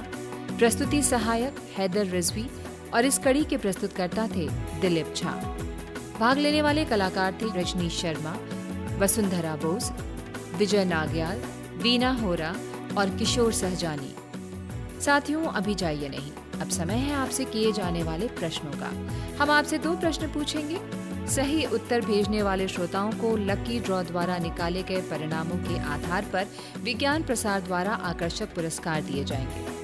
प्रस्तुति 0.58 1.02
सहायक 1.02 1.56
हैदर 1.78 2.06
रिजवी 2.06 2.50
और 2.94 3.04
इस 3.04 3.18
कड़ी 3.18 3.44
के 3.44 3.56
प्रस्तुतकर्ता 3.56 4.26
थे 4.26 4.48
दिलीप 4.80 5.14
झा। 5.16 5.56
भाग 6.20 6.38
लेने 6.38 6.62
वाले 6.62 6.84
कलाकार 6.84 7.32
थे 7.32 7.60
रजनीश 7.60 8.00
शर्मा, 8.00 8.36
वसुंधरा 8.98 9.56
बोस, 9.56 9.92
विजय 10.56 10.84
नाग्याल, 10.84 11.42
वीना 11.82 12.12
होरा 12.12 12.56
और 12.98 13.10
किशोर 13.10 13.52
सहजानी। 13.52 14.14
साथियों, 15.00 15.46
अभी 15.46 15.74
जाइए 15.74 16.08
नहीं। 16.08 16.60
अब 16.60 16.68
समय 16.68 16.94
है 16.94 17.14
आपसे 17.14 17.44
किए 17.44 17.72
जाने 17.72 18.02
वाले 18.02 18.28
प्रश्नों 18.28 18.70
का। 18.70 19.08
हम 19.42 19.50
आपसे 19.50 19.78
दो 19.78 19.96
प्रश्न 19.96 20.26
पूछेंगे। 20.26 21.04
सही 21.30 21.64
उत्तर 21.64 22.00
भेजने 22.00 22.42
वाले 22.42 22.68
श्रोताओं 22.68 23.10
को 23.10 23.36
लकी 23.36 23.80
ड्रॉ 23.80 24.02
द्वारा 24.02 24.38
निकाले 24.38 24.82
गए 24.82 25.00
परिणामों 25.00 25.56
के 25.56 25.78
आधार 25.78 26.24
पर 26.32 26.46
विज्ञान 26.82 27.22
प्रसार 27.22 27.60
द्वारा 27.60 27.92
आकर्षक 27.92 28.54
पुरस्कार 28.54 29.02
दिए 29.02 29.24
जाएँगे। 29.24 29.74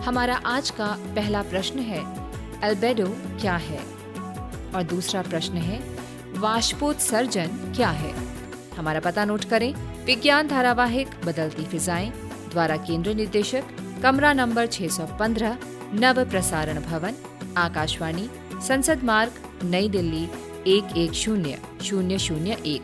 हमारा 0.00 0.36
आज 0.36 0.70
का 0.70 0.86
पहला 0.86 1.42
प्रश्न 1.42 1.78
है 1.78 2.30
अल्बेडो 2.60 3.06
क्या 3.40 3.56
है? 3.56 3.95
और 4.74 4.82
दूसरा 4.82 5.22
प्रश्न 5.22 5.56
है, 5.56 5.80
वाष्पोत्सर्जन 6.38 7.72
क्या 7.76 7.88
है? 7.88 8.14
हमारा 8.76 9.00
पता 9.00 9.24
नोट 9.24 9.44
करें, 9.44 9.72
विज्ञान 10.04 10.48
धारावाहिक 10.48 11.08
बदलती 11.24 11.64
फिजाएँ, 11.64 12.10
द्वारा 12.50 12.76
केंद्र 12.76 13.14
निदेशक 13.14 13.64
कमरा 14.02 14.32
नंबर 14.32 14.66
615 14.66 15.56
नव 15.94 16.24
प्रसारण 16.24 16.80
भवन, 16.80 17.14
आकाशवाणी, 17.56 18.28
संसद 18.66 19.04
मार्ग, 19.04 19.32
नई 19.64 19.88
दिल्ली, 19.88 20.28
एक 20.66 20.96
एक 20.96 21.12
शून्य 21.12 21.58
शून्य 21.82 22.18
शून्य 22.18 22.56
एक। 22.66 22.82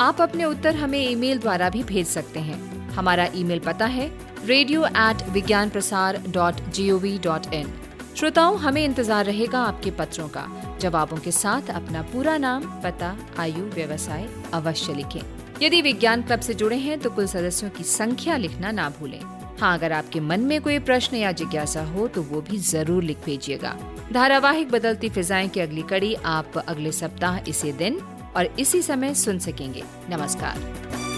आप 0.00 0.20
अपने 0.20 0.44
उत्तर 0.44 0.76
हमें 0.76 0.98
ईमेल 0.98 1.38
द्वारा 1.38 1.68
भी 1.70 1.82
भेज 1.82 2.06
सकते 2.06 2.40
हैं। 2.40 2.88
हमारा 2.90 3.26
ईमेल 3.34 3.58
पता 3.58 3.86
है 3.86 4.10
radio 4.46 4.84
at 4.86 5.28
Vigyan 5.28 5.70
Prasar 5.70 6.22
dot 6.28 6.60
G 6.70 6.90
O 6.90 6.98
V 6.98 7.18
dot 7.18 7.54
in 7.54 7.72
श्रोताओं, 8.16 8.58
हमें 8.58 8.84
इंतज़ार 8.84 9.24
रहेगा 9.24 9.58
आपके 9.58 9.90
पत्रों 9.90 10.28
का। 10.28 10.40
जवाबों 10.80 11.16
के 11.16 11.32
साथ 11.32 11.70
अपना 11.70 12.02
पूरा 12.12 12.36
नाम, 12.38 12.64
पता, 12.82 13.16
आयु, 13.38 13.64
व्यवसाय 13.74 14.28
अवश्य 14.54 14.94
लिखें। 14.94 15.20
यदि 15.62 15.80
विज्ञान 15.82 16.22
क्लब 16.22 16.40
से 16.40 16.54
जुड़े 16.54 16.76
हैं 16.78 16.98
तो 17.00 17.10
कुल 17.10 17.26
सदस्यों 17.26 17.70
की 17.70 17.84
संख्या 17.86 18.36
लिखना 18.36 18.70
ना 18.70 18.88
भूलें। 18.90 19.20
हाँ 19.60 19.72
अगर 19.78 19.92
आपके 19.92 20.20
मन 20.20 20.40
में 20.40 20.60
कोई 20.62 20.78
प्रश्न 20.80 21.16
या 21.16 21.32
जिज्ञासा 21.32 21.82
हो 21.84 22.06
तो 22.08 22.22
वो 22.22 22.40
भी 22.40 22.58
ज़रूर 22.58 23.02
लिख 23.02 23.18
भेजिएगा। 23.24 23.76
धारावाहिक 24.12 24.70
बदलती 24.70 25.08
फिजाएँ 25.08 25.48
की 25.48 25.60
अगली 25.60 25.82
कड़ी 25.82 26.14
आप 26.14 26.58
अगले 26.58 26.92
सप्ताह 26.92 27.38
इसी 27.48 27.72
दिन 27.74 28.00
और 28.36 28.54
इसी 28.58 28.82
समय 28.82 29.14
सुन 29.16 29.38
सकेंगे। 29.38 29.82
नमस्कार। 30.10 31.09